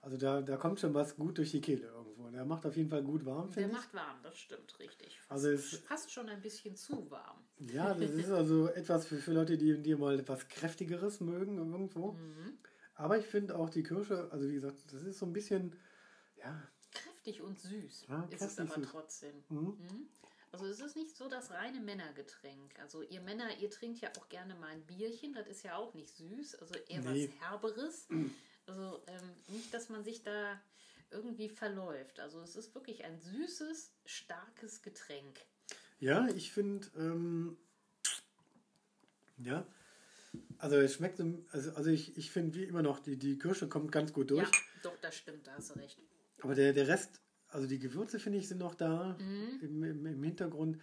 also 0.01 0.17
da, 0.17 0.43
da 0.43 0.57
kommt 0.59 0.79
schon 0.79 0.95
was 0.95 1.17
gut 1.17 1.39
durch 1.39 1.51
die 1.51 1.61
Kehle 1.61 1.87
irgendwo. 1.87 2.29
Der 2.31 2.45
macht 2.45 2.67
auf 2.67 2.77
jeden 2.77 2.91
Fall 2.91 3.03
gut 3.03 3.25
warm, 3.25 3.51
Der 3.53 3.67
ich. 3.67 3.73
macht 3.73 3.93
warm, 3.95 4.19
das 4.23 4.37
stimmt 4.39 4.79
richtig. 4.79 5.19
Fast, 5.21 5.31
Also 5.31 5.49
es- 5.49 5.77
fast 5.79 6.13
schon 6.13 6.29
ein 6.29 6.41
bisschen 6.43 6.77
zu 6.77 7.11
warm. 7.11 7.39
Ja, 7.59 7.95
das 7.95 8.11
ist 8.11 8.31
also 8.31 8.69
etwas 8.69 9.07
für, 9.07 9.17
für 9.17 9.33
Leute, 9.33 9.57
die, 9.59 9.83
die 9.83 9.95
mal 9.97 10.21
etwas 10.21 10.47
kräftigeres 10.49 11.21
mögen 11.21 11.57
irgendwo. 11.59 12.13
Mhm. 12.13 12.59
Aber 12.95 13.19
ich 13.19 13.27
finde 13.27 13.57
auch 13.57 13.71
die 13.71 13.83
Kirsche, 13.83 14.29
also 14.31 14.47
wie 14.49 14.55
gesagt, 14.55 14.85
das 14.93 15.03
ist 15.03 15.19
so 15.19 15.27
ein 15.27 15.33
bisschen, 15.33 15.75
ja, 16.43 16.69
Kräftig 16.93 17.41
und 17.41 17.59
süß 17.59 18.07
Ja, 18.09 18.25
ist 18.31 18.43
es 18.43 18.59
aber 18.59 18.75
süß. 18.75 18.89
trotzdem. 18.91 19.43
mhm. 19.49 19.76
Mhm. 19.78 20.09
Also 20.50 20.67
es 20.67 20.81
ist 20.81 20.97
nicht 20.97 21.17
so 21.17 21.28
das 21.28 21.50
reine 21.50 21.81
Männergetränk. 21.81 22.78
Also 22.78 23.00
ihr 23.02 23.23
Männer, 23.23 23.57
ihr 23.59 23.71
trinkt 23.71 24.00
ja 24.02 24.11
auch 24.19 24.28
gerne 24.28 24.55
mal 24.55 24.67
ein 24.69 24.85
Bierchen, 24.85 25.33
das 25.33 25.47
ist 25.47 25.63
ja 25.63 25.76
auch 25.76 25.95
nicht 25.95 26.15
süß, 26.15 26.57
also 26.57 26.75
eher 26.89 27.00
Nee. 27.00 27.31
was 27.41 27.41
Herberes. 27.49 28.07
Also 28.65 29.02
ähm, 29.09 29.28
nicht, 29.49 29.75
dass 29.75 29.89
man 29.89 30.05
sich 30.05 30.23
da 30.23 30.61
irgendwie 31.11 31.49
verläuft. 31.49 32.21
Also 32.21 32.41
es 32.43 32.55
ist 32.55 32.73
wirklich 32.76 33.02
ein 33.05 33.19
süßes, 33.19 33.91
starkes 34.07 34.83
Getränk. 34.83 35.41
ja, 35.99 36.28
ich 36.28 36.52
finde, 36.52 36.87
ähm, 36.97 37.57
ja, 39.39 39.67
also 40.59 40.76
es 40.76 40.95
schmeckt, 40.95 41.17
so- 41.19 41.45
also, 41.50 41.73
also 41.73 41.91
ich, 41.91 42.17
ich 42.17 42.31
finde 42.31 42.55
wie 42.55 42.63
immer 42.63 42.83
noch, 42.83 43.00
die, 43.00 43.17
die 43.19 43.37
Kirsche 43.37 43.69
kommt 43.69 43.91
ganz 43.91 44.13
gut 44.13 44.31
durch. 44.31 44.43
Ja, 44.49 44.50
doch, 44.85 44.97
das 45.00 45.17
stimmt, 45.17 45.45
da 45.47 45.55
hast 45.55 45.71
du 45.71 45.75
recht. 45.81 45.99
Aber 46.43 46.55
der, 46.55 46.73
der 46.73 46.89
Rest, 46.89 47.21
also 47.49 47.67
die 47.67 47.78
Gewürze 47.78 48.19
finde 48.19 48.39
ich 48.39 48.49
sind 48.49 48.59
noch 48.59 48.75
da 48.75 49.17
Mhm. 49.19 49.59
im, 49.63 49.83
im, 49.85 50.07
im 50.07 50.23
Hintergrund. 50.23 50.78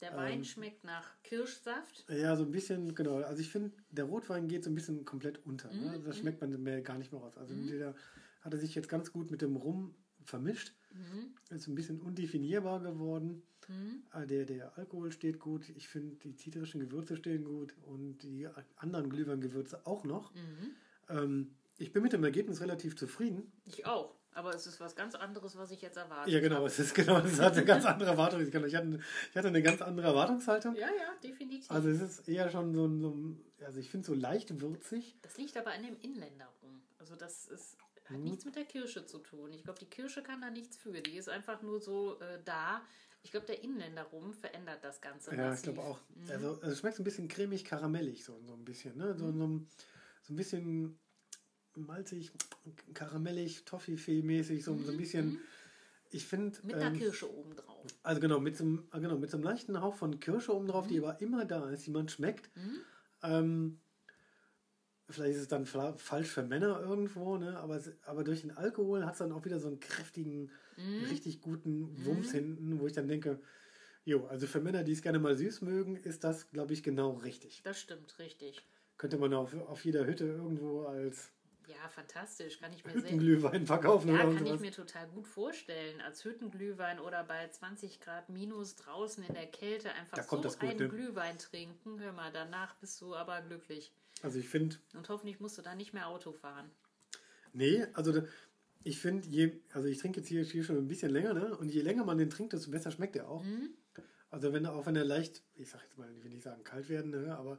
Der 0.00 0.10
Ähm. 0.10 0.16
Wein 0.16 0.44
schmeckt 0.44 0.84
nach 0.84 1.22
Kirschsaft. 1.22 2.04
Ja, 2.10 2.36
so 2.36 2.44
ein 2.44 2.50
bisschen, 2.50 2.94
genau. 2.94 3.16
Also 3.16 3.40
ich 3.40 3.48
finde, 3.50 3.72
der 3.90 4.04
Rotwein 4.04 4.46
geht 4.48 4.64
so 4.64 4.70
ein 4.70 4.74
bisschen 4.74 5.04
komplett 5.04 5.44
unter. 5.46 5.72
Mhm, 5.72 5.80
Ne? 5.80 6.00
Das 6.04 6.18
schmeckt 6.18 6.40
man 6.40 6.62
mehr 6.62 6.82
gar 6.82 6.98
nicht 6.98 7.12
mehr 7.12 7.20
raus. 7.20 7.36
Also 7.38 7.54
der 7.54 7.94
hat 8.42 8.52
er 8.52 8.58
sich 8.58 8.74
jetzt 8.74 8.88
ganz 8.88 9.10
gut 9.12 9.30
mit 9.30 9.40
dem 9.42 9.56
Rum 9.56 9.94
vermischt. 10.24 10.74
Mhm. 10.92 11.34
Ist 11.56 11.66
ein 11.68 11.74
bisschen 11.74 12.00
undefinierbar 12.00 12.80
geworden. 12.80 13.42
Äh, 14.12 14.26
Der, 14.26 14.44
der 14.44 14.76
Alkohol 14.78 15.12
steht 15.12 15.38
gut. 15.38 15.68
Ich 15.70 15.88
finde, 15.88 16.16
die 16.16 16.34
zitrischen 16.36 16.80
Gewürze 16.80 17.16
stehen 17.16 17.44
gut 17.44 17.74
und 17.82 18.18
die 18.22 18.48
anderen 18.76 19.08
Glühweingewürze 19.10 19.86
auch 19.86 20.04
noch. 20.04 20.34
Mhm. 20.34 20.70
Ähm, 21.08 21.54
ich 21.78 21.92
bin 21.92 22.02
mit 22.02 22.12
dem 22.12 22.24
Ergebnis 22.24 22.60
relativ 22.60 22.96
zufrieden. 22.96 23.52
Ich 23.66 23.86
auch. 23.86 24.15
Aber 24.36 24.54
es 24.54 24.66
ist 24.66 24.78
was 24.80 24.94
ganz 24.94 25.14
anderes, 25.14 25.56
was 25.56 25.70
ich 25.70 25.80
jetzt 25.80 25.96
erwarte. 25.96 26.30
Ja, 26.30 26.40
genau. 26.40 26.66
Es 26.66 26.78
ist 26.78 26.94
genau, 26.94 27.18
es 27.20 27.40
hat 27.40 27.54
eine 27.54 27.64
ganz 27.64 27.86
andere 27.86 28.10
Erwartung. 28.10 28.40
Ich 28.46 28.54
hatte, 28.54 28.66
ich 28.66 28.74
hatte 29.36 29.48
eine 29.48 29.62
ganz 29.62 29.80
andere 29.80 30.08
Erwartungshaltung. 30.08 30.74
Ja, 30.74 30.88
ja, 30.88 31.14
definitiv. 31.22 31.70
Also 31.70 31.88
es 31.88 32.00
ist 32.02 32.28
eher 32.28 32.50
schon 32.50 32.74
so 32.74 32.86
ein, 32.86 33.00
so 33.00 33.10
ein 33.10 33.44
also 33.64 33.80
ich 33.80 33.88
finde 33.90 34.06
so 34.06 34.12
leicht 34.14 34.60
würzig. 34.60 35.16
Das 35.22 35.38
liegt 35.38 35.56
aber 35.56 35.70
an 35.72 35.82
dem 35.82 35.96
Inländer 36.02 36.52
rum. 36.62 36.82
Also 36.98 37.16
das 37.16 37.48
ist, 37.48 37.78
hat 38.04 38.18
Mhm. 38.18 38.24
nichts 38.24 38.44
mit 38.44 38.56
der 38.56 38.64
Kirsche 38.66 39.06
zu 39.06 39.18
tun. 39.18 39.52
Ich 39.54 39.64
glaube, 39.64 39.78
die 39.80 39.86
Kirsche 39.86 40.22
kann 40.22 40.42
da 40.42 40.50
nichts 40.50 40.76
für. 40.76 40.92
Die 41.00 41.16
ist 41.16 41.28
einfach 41.30 41.62
nur 41.62 41.80
so 41.80 42.20
äh, 42.20 42.38
da. 42.44 42.82
Ich 43.22 43.30
glaube, 43.30 43.46
der 43.46 43.64
Inländer 43.64 44.02
rum 44.04 44.34
verändert 44.34 44.84
das 44.84 45.00
Ganze. 45.00 45.30
Ja, 45.30 45.36
ich 45.46 45.48
massiv. 45.50 45.62
glaube 45.64 45.80
auch. 45.80 45.98
Mhm. 46.14 46.30
Also, 46.30 46.48
also 46.50 46.66
es 46.70 46.78
schmeckt 46.80 46.96
so 46.96 47.02
ein 47.02 47.04
bisschen 47.04 47.28
cremig, 47.28 47.64
karamellig, 47.64 48.22
so, 48.22 48.38
so 48.44 48.52
ein 48.52 48.64
bisschen. 48.66 48.96
Ne? 48.98 49.14
So, 49.18 49.32
so, 49.32 49.46
ein- 49.46 49.66
so 50.22 50.32
ein 50.34 50.36
bisschen 50.36 50.98
malzig, 51.76 52.32
karamellig, 52.94 53.64
Toffifee-mäßig, 53.64 54.64
so, 54.64 54.76
so 54.78 54.90
ein 54.92 54.96
bisschen. 54.96 55.38
Ich 56.10 56.24
finde. 56.26 56.58
Mhm. 56.60 56.66
Mit 56.66 56.76
einer 56.76 56.86
ähm, 56.86 56.98
Kirsche 56.98 57.32
obendrauf. 57.32 57.84
Also 58.02 58.20
genau, 58.20 58.40
mit 58.40 58.56
so, 58.56 58.64
einem, 58.64 58.84
ah, 58.90 58.98
genau, 58.98 59.18
mit 59.18 59.30
so 59.30 59.36
einem 59.36 59.44
leichten 59.44 59.80
Hauch 59.80 59.94
von 59.96 60.18
Kirsche 60.20 60.54
oben 60.54 60.68
drauf, 60.68 60.86
Mhm. 60.86 60.88
die 60.90 60.98
aber 60.98 61.20
immer 61.20 61.44
da 61.44 61.68
ist, 61.70 61.86
die 61.86 61.90
man 61.90 62.08
schmeckt. 62.08 62.48
Ähm, 63.22 63.78
vielleicht 65.08 65.36
ist 65.36 65.42
es 65.42 65.48
dann 65.48 65.66
fa- 65.66 65.96
falsch 65.96 66.28
für 66.28 66.42
Männer 66.42 66.80
irgendwo, 66.80 67.36
ne? 67.38 67.58
aber, 67.58 67.80
aber 68.06 68.24
durch 68.24 68.40
den 68.42 68.56
Alkohol 68.56 69.04
hat 69.04 69.12
es 69.12 69.18
dann 69.18 69.32
auch 69.32 69.44
wieder 69.44 69.60
so 69.60 69.68
einen 69.68 69.80
kräftigen, 69.80 70.50
Mhm. 70.76 71.04
richtig 71.06 71.40
guten 71.40 72.04
Wumms 72.04 72.32
hinten, 72.32 72.78
wo 72.80 72.86
ich 72.86 72.92
dann 72.92 73.08
denke, 73.08 73.40
jo, 74.04 74.26
also 74.26 74.46
für 74.46 74.60
Männer, 74.60 74.84
die 74.84 74.92
es 74.92 75.02
gerne 75.02 75.18
mal 75.18 75.34
süß 75.36 75.62
mögen, 75.62 75.96
ist 75.96 76.22
das, 76.22 76.50
glaube 76.50 76.72
ich, 76.74 76.82
genau 76.82 77.12
richtig. 77.14 77.62
Das 77.64 77.80
stimmt, 77.80 78.18
richtig. 78.18 78.62
Könnte 78.98 79.18
man 79.18 79.32
auf, 79.34 79.54
auf 79.54 79.84
jeder 79.84 80.06
Hütte 80.06 80.24
irgendwo 80.24 80.82
als 80.82 81.30
Ja, 81.66 81.88
fantastisch. 81.88 82.60
Kann 82.60 82.72
ich 82.72 82.84
mir 82.84 82.94
Hüttenglühwein 82.94 83.66
verkaufen 83.66 84.08
ja, 84.08 84.14
oder 84.14 84.34
kann 84.34 84.46
ich 84.46 84.60
mir 84.60 84.70
total 84.72 85.08
gut 85.08 85.26
vorstellen. 85.26 86.00
Als 86.00 86.24
Hüttenglühwein 86.24 87.00
oder 87.00 87.24
bei 87.24 87.48
20 87.48 88.00
Grad 88.00 88.28
minus 88.28 88.76
draußen 88.76 89.24
in 89.24 89.34
der 89.34 89.46
Kälte 89.46 89.92
einfach 89.92 90.16
Da 90.16 90.22
so 90.22 90.36
gut, 90.36 90.60
einen 90.60 90.78
ne? 90.78 90.88
Glühwein 90.88 91.38
trinken. 91.38 91.98
Hör 91.98 92.12
mal, 92.12 92.30
danach 92.32 92.74
bist 92.76 93.00
du 93.00 93.14
aber 93.14 93.40
glücklich. 93.42 93.92
Also 94.22 94.38
ich 94.38 94.48
finde, 94.48 94.76
Und 94.94 95.08
hoffentlich 95.08 95.40
musst 95.40 95.58
du 95.58 95.62
dann 95.62 95.76
nicht 95.76 95.92
mehr 95.92 96.06
Auto 96.08 96.32
fahren. 96.32 96.70
Nee, 97.52 97.84
also 97.94 98.12
da- 98.12 98.26
ich 98.84 99.00
finde, 99.00 99.26
je, 99.26 99.52
also 99.72 99.88
ich 99.88 99.98
trinke 99.98 100.20
jetzt 100.20 100.28
hier, 100.28 100.44
hier 100.44 100.62
schon 100.62 100.76
ein 100.76 100.86
bisschen 100.86 101.10
länger, 101.10 101.34
ne? 101.34 101.56
Und 101.56 101.68
je 101.70 101.80
länger 101.80 102.04
man 102.04 102.18
den 102.18 102.30
trinkt, 102.30 102.52
desto 102.52 102.70
besser 102.70 102.92
schmeckt 102.92 103.16
er 103.16 103.28
auch. 103.28 103.42
Mhm. 103.42 103.70
Also 104.30 104.52
wenn 104.52 104.64
er, 104.64 104.74
auch 104.74 104.86
wenn 104.86 104.96
er 104.96 105.04
leicht, 105.04 105.42
ich 105.56 105.70
sag 105.70 105.82
jetzt 105.82 105.98
mal, 105.98 106.08
ich 106.12 106.22
will 106.22 106.30
nicht 106.30 106.42
sagen 106.44 106.62
kalt 106.62 106.88
werden, 106.88 107.10
ne? 107.10 107.36
aber, 107.36 107.58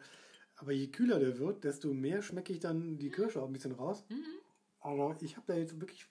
aber 0.57 0.71
je 0.73 0.87
kühler 0.87 1.19
der 1.19 1.37
wird, 1.39 1.63
desto 1.63 1.93
mehr 1.93 2.21
schmecke 2.21 2.51
ich 2.53 2.59
dann 2.59 2.97
die 2.97 3.09
Kirsche 3.09 3.41
auch 3.41 3.47
ein 3.47 3.53
bisschen 3.53 3.73
raus. 3.73 4.03
Mhm. 4.09 4.23
Aber 4.79 5.15
ich 5.21 5.35
habe 5.37 5.45
da 5.47 5.55
jetzt 5.55 5.79
wirklich, 5.79 6.05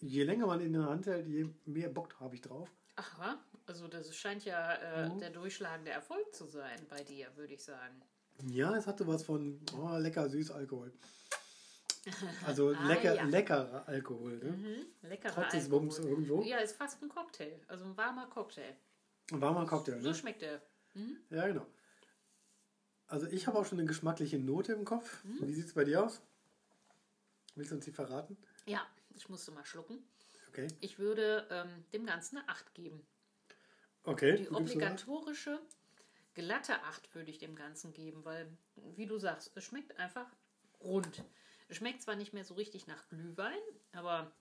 je 0.00 0.24
länger 0.24 0.46
man 0.46 0.60
in 0.60 0.72
der 0.72 0.84
Hand 0.86 1.06
hält, 1.06 1.26
je 1.26 1.46
mehr 1.64 1.88
Bock 1.88 2.18
habe 2.20 2.34
ich 2.34 2.40
drauf. 2.40 2.70
Ach, 2.96 3.18
wa? 3.18 3.38
also 3.66 3.88
das 3.88 4.14
scheint 4.14 4.44
ja 4.44 4.72
äh, 4.74 5.08
Mhm. 5.08 5.18
der 5.20 5.30
durchschlagende 5.30 5.90
Erfolg 5.90 6.34
zu 6.34 6.44
sein 6.46 6.86
bei 6.88 7.02
dir, 7.02 7.28
würde 7.36 7.54
ich 7.54 7.62
sagen. 7.64 8.00
Ja, 8.48 8.74
es 8.76 8.86
hatte 8.86 9.06
was 9.06 9.22
von 9.24 9.60
oh, 9.78 9.96
lecker 9.98 10.28
süß 10.28 10.50
Alkohol. 10.50 10.92
Also 12.46 12.74
Ah, 12.74 12.86
lecker, 12.86 13.14
ja. 13.14 13.24
leckerer 13.24 13.88
Alkohol. 13.88 14.36
Ne? 14.38 14.50
Mhm. 14.50 15.08
Leckerer 15.08 15.32
Trotz 15.32 15.52
des 15.52 15.64
Alkohol. 15.64 15.80
Wumms 15.82 15.98
irgendwo. 16.00 16.42
Ja, 16.42 16.58
ist 16.58 16.76
fast 16.76 17.02
ein 17.02 17.08
Cocktail. 17.08 17.58
Also 17.66 17.86
ein 17.86 17.96
warmer 17.96 18.26
Cocktail. 18.26 18.76
Ein 19.32 19.40
warmer 19.40 19.64
Cocktail, 19.66 20.00
So 20.00 20.08
ne? 20.08 20.14
schmeckt 20.14 20.42
der. 20.42 20.60
Mhm. 20.92 21.16
Ja, 21.30 21.46
genau. 21.46 21.66
Also 23.06 23.26
ich 23.26 23.46
habe 23.46 23.58
auch 23.58 23.66
schon 23.66 23.78
eine 23.78 23.86
geschmackliche 23.88 24.38
Note 24.38 24.72
im 24.72 24.84
Kopf. 24.84 25.22
Mhm. 25.24 25.46
Wie 25.48 25.54
sieht 25.54 25.66
es 25.66 25.74
bei 25.74 25.84
dir 25.84 26.04
aus? 26.04 26.20
Willst 27.54 27.70
du 27.70 27.76
uns 27.76 27.84
die 27.84 27.92
verraten? 27.92 28.36
Ja, 28.66 28.86
ich 29.14 29.28
musste 29.28 29.52
mal 29.52 29.64
schlucken. 29.64 30.02
Okay. 30.48 30.68
Ich 30.80 30.98
würde 30.98 31.46
ähm, 31.50 31.84
dem 31.92 32.06
Ganzen 32.06 32.38
eine 32.38 32.48
8 32.48 32.74
geben. 32.74 33.06
Okay. 34.04 34.36
Die 34.36 34.48
obligatorische 34.50 35.60
glatte 36.34 36.82
8 36.82 37.14
würde 37.14 37.30
ich 37.30 37.38
dem 37.38 37.54
Ganzen 37.54 37.92
geben, 37.92 38.24
weil, 38.24 38.48
wie 38.96 39.06
du 39.06 39.18
sagst, 39.18 39.52
es 39.54 39.64
schmeckt 39.64 39.98
einfach 39.98 40.26
rund. 40.80 41.24
Es 41.68 41.76
schmeckt 41.76 42.02
zwar 42.02 42.16
nicht 42.16 42.32
mehr 42.32 42.44
so 42.44 42.54
richtig 42.54 42.86
nach 42.86 43.08
Glühwein, 43.08 43.58
aber 43.92 44.32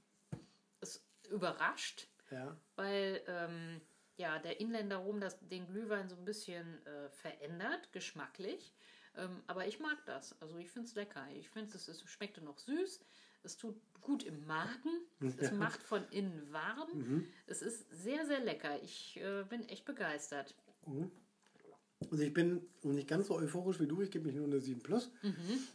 es 0.82 1.04
überrascht, 1.30 2.08
Ja. 2.32 2.58
weil 2.76 3.22
ähm, 3.28 3.82
ja, 4.18 4.40
der 4.40 4.60
Inländer 4.60 4.98
rum 4.98 5.20
das, 5.20 5.38
den 5.50 5.66
Glühwein 5.68 6.08
so 6.10 6.16
ein 6.16 6.26
bisschen 6.26 6.86
äh, 6.86 7.10
verändert, 7.10 7.92
geschmacklich. 7.92 8.74
Ähm, 9.16 9.42
aber 9.48 9.68
ich 9.68 9.80
mag 9.80 9.98
das. 10.06 10.40
Also 10.42 10.58
ich 10.58 10.70
finde 10.70 10.88
es 10.88 10.96
lecker. 10.96 11.26
Ich 11.36 11.50
finde 11.50 11.76
es, 11.76 11.88
es 11.88 12.02
schmeckte 12.10 12.42
noch 12.42 12.58
süß. 12.58 13.00
Es 13.44 13.58
tut 13.58 13.76
gut 14.02 14.24
im 14.24 14.46
Magen. 14.46 14.90
Es 15.40 15.50
Ja. 15.50 15.52
macht 15.54 15.82
von 15.84 16.04
innen 16.12 16.52
warm. 16.52 16.90
Mhm. 16.94 17.28
Es 17.48 17.62
ist 17.62 17.86
sehr, 17.92 18.26
sehr 18.26 18.40
lecker. 18.40 18.82
Ich 18.82 19.18
äh, 19.22 19.44
bin 19.50 19.68
echt 19.70 19.86
begeistert. 19.86 20.56
Also 22.12 22.24
ich 22.24 22.34
bin 22.34 22.68
nicht 22.82 23.08
ganz 23.08 23.28
so 23.28 23.36
euphorisch 23.36 23.80
wie 23.80 23.88
du. 23.88 24.02
Ich 24.02 24.12
gebe 24.12 24.26
mich 24.28 24.36
nur 24.36 24.46
eine 24.46 24.60
7 24.60 24.82
Plus. 24.82 25.10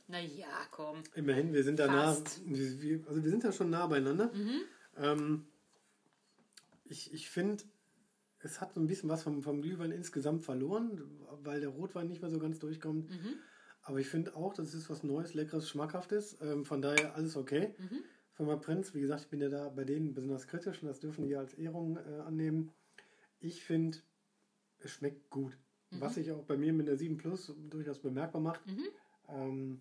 Na 0.08 0.20
ja, 0.20 0.66
komm. 0.70 1.02
Immerhin, 1.14 1.52
wir 1.52 1.64
sind 1.64 1.78
da 1.78 1.86
nah. 1.86 2.10
Also 2.10 2.46
wir 2.46 3.30
sind 3.30 3.44
da 3.44 3.52
schon 3.52 3.70
nah 3.70 3.86
beieinander. 3.86 4.32
Mhm. 4.34 4.60
Ähm, 4.96 5.46
ich 6.84 7.12
ich 7.14 7.30
finde, 7.30 7.64
es 8.40 8.60
hat 8.60 8.74
so 8.74 8.80
ein 8.80 8.86
bisschen 8.86 9.08
was 9.08 9.22
vom, 9.22 9.42
vom 9.42 9.62
Glühwein 9.62 9.90
insgesamt 9.90 10.42
verloren, 10.44 11.02
weil 11.42 11.60
der 11.60 11.70
Rotwein 11.70 12.08
nicht 12.08 12.22
mehr 12.22 12.30
so 12.30 12.38
ganz 12.38 12.58
durchkommt. 12.58 13.10
Mhm. 13.10 13.34
Aber 13.82 13.98
ich 13.98 14.08
finde 14.08 14.36
auch, 14.36 14.54
das 14.54 14.74
ist 14.74 14.90
was 14.90 15.02
Neues, 15.02 15.34
Leckeres, 15.34 15.68
Schmackhaftes. 15.68 16.38
Ähm, 16.40 16.64
von 16.64 16.82
daher 16.82 17.14
alles 17.14 17.36
okay. 17.36 17.74
Mhm. 17.78 18.04
Firma 18.34 18.56
Prinz, 18.56 18.94
wie 18.94 19.00
gesagt, 19.00 19.22
ich 19.22 19.28
bin 19.28 19.40
ja 19.40 19.48
da 19.48 19.68
bei 19.68 19.84
denen 19.84 20.14
besonders 20.14 20.46
kritisch 20.46 20.82
und 20.82 20.88
das 20.88 21.00
dürfen 21.00 21.26
die 21.26 21.34
als 21.34 21.54
Ehrung 21.54 21.96
äh, 21.96 22.20
annehmen. 22.20 22.70
Ich 23.40 23.64
finde, 23.64 23.98
es 24.78 24.92
schmeckt 24.92 25.30
gut. 25.30 25.56
Mhm. 25.90 26.00
Was 26.00 26.14
sich 26.14 26.30
auch 26.30 26.44
bei 26.44 26.56
mir 26.56 26.72
mit 26.72 26.86
der 26.86 26.96
7 26.96 27.16
Plus 27.16 27.52
durchaus 27.70 27.98
bemerkbar 27.98 28.40
macht. 28.40 28.64
Mhm. 28.66 28.84
Ähm, 29.28 29.80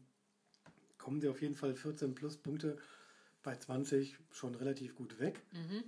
kommen 0.97 1.21
sie 1.21 1.29
auf 1.29 1.41
jeden 1.41 1.55
Fall 1.55 1.75
14 1.75 2.15
plus 2.15 2.37
Punkte 2.37 2.77
bei 3.43 3.55
20 3.55 4.17
schon 4.31 4.55
relativ 4.55 4.95
gut 4.95 5.19
weg. 5.19 5.41
Mhm. 5.53 5.83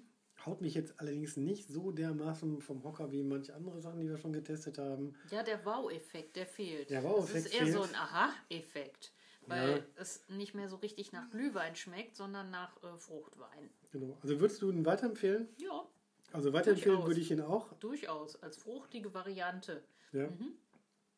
Haut 0.46 0.62
mich 0.62 0.74
jetzt 0.74 1.00
allerdings 1.00 1.36
nicht 1.38 1.68
so 1.68 1.92
dermaßen 1.92 2.62
vom 2.62 2.84
Hocker 2.84 3.12
wie 3.12 3.24
manche 3.24 3.54
andere 3.54 3.82
Sachen, 3.82 4.00
die 4.00 4.08
wir 4.10 4.18
schon 4.18 4.32
getestet 4.34 4.78
haben. 4.78 5.14
Ja, 5.32 5.44
der 5.44 5.66
Wow-Effekt, 5.66 6.36
der 6.38 6.46
fehlt. 6.46 6.90
Der 6.90 7.04
Wow-Effekt 7.04 7.48
ist 7.48 7.54
eher 7.54 7.68
so 7.68 7.82
fehlt. 7.84 7.96
ein 7.96 8.00
Aha-Effekt. 8.02 9.12
Weil 9.48 9.70
Ja. 9.80 9.84
es 9.96 10.24
nicht 10.30 10.54
mehr 10.54 10.70
so 10.70 10.78
richtig 10.78 11.12
nach 11.12 11.30
Glühwein 11.32 11.76
schmeckt, 11.76 12.16
sondern 12.16 12.52
nach 12.52 12.82
äh, 12.84 12.98
Fruchtwein. 12.98 13.70
Genau. 13.92 14.18
Also 14.22 14.40
würdest 14.40 14.62
du 14.62 14.70
ihn 14.72 14.86
weiterempfehlen? 14.86 15.48
Ja, 15.58 15.86
Also 16.32 16.54
weiterempfehlen 16.54 16.98
Durchaus. 16.98 17.10
würde 17.10 17.22
ich 17.22 17.32
ihn 17.32 17.42
auch. 17.42 17.74
durchaus. 17.80 18.42
Als 18.42 18.58
fruchtige 18.58 19.14
Variante. 19.14 19.84
Ja. 20.14 20.28
Mhm. 20.28 20.54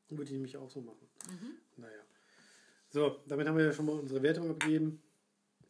Würde 0.10 0.23
ich 0.23 0.31
nämlich 0.31 0.57
auch 0.57 0.69
so 0.69 0.81
machen. 0.81 1.07
Mhm. 1.29 1.57
Naja. 1.77 2.01
So, 2.89 3.21
damit 3.27 3.47
haben 3.47 3.57
wir 3.57 3.65
ja 3.65 3.71
schon 3.73 3.86
mal 3.86 3.99
unsere 3.99 4.21
Wertung 4.23 4.49
abgegeben. 4.49 5.01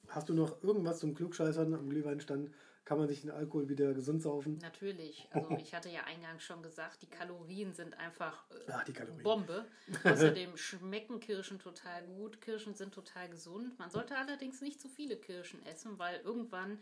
Hast 0.08 0.30
du 0.30 0.34
noch 0.34 0.64
irgendwas 0.64 1.00
zum 1.00 1.14
Klugscheißern 1.16 1.74
am 1.74 1.90
Glühweinstand? 1.90 2.52
Kann 2.84 2.98
man 2.98 3.08
sich 3.08 3.22
den 3.22 3.32
Alkohol 3.32 3.70
wieder 3.70 3.94
gesund 3.94 4.22
saufen? 4.22 4.58
Natürlich. 4.62 5.28
Also 5.32 5.50
ich 5.62 5.74
hatte 5.74 5.90
ja 5.90 6.04
eingangs 6.06 6.44
schon 6.44 6.64
gesagt, 6.64 7.02
die 7.04 7.10
Kalorien 7.10 7.74
sind 7.74 7.98
einfach 8.00 8.50
äh, 8.52 8.72
die 8.88 8.94
Kalorien. 8.94 9.24
Bombe. 9.24 9.66
Außerdem 10.04 10.58
schmecken 10.58 11.20
Kirschen 11.20 11.60
total 11.60 12.04
gut. 12.06 12.42
Kirschen 12.42 12.74
sind 12.74 12.94
total 12.94 13.30
gesund. 13.30 13.78
Man 13.78 13.90
sollte 13.90 14.18
allerdings 14.18 14.62
nicht 14.62 14.82
zu 14.82 14.90
viele 14.90 15.16
Kirschen 15.16 15.64
essen, 15.66 16.00
weil 16.00 16.20
irgendwann 16.22 16.80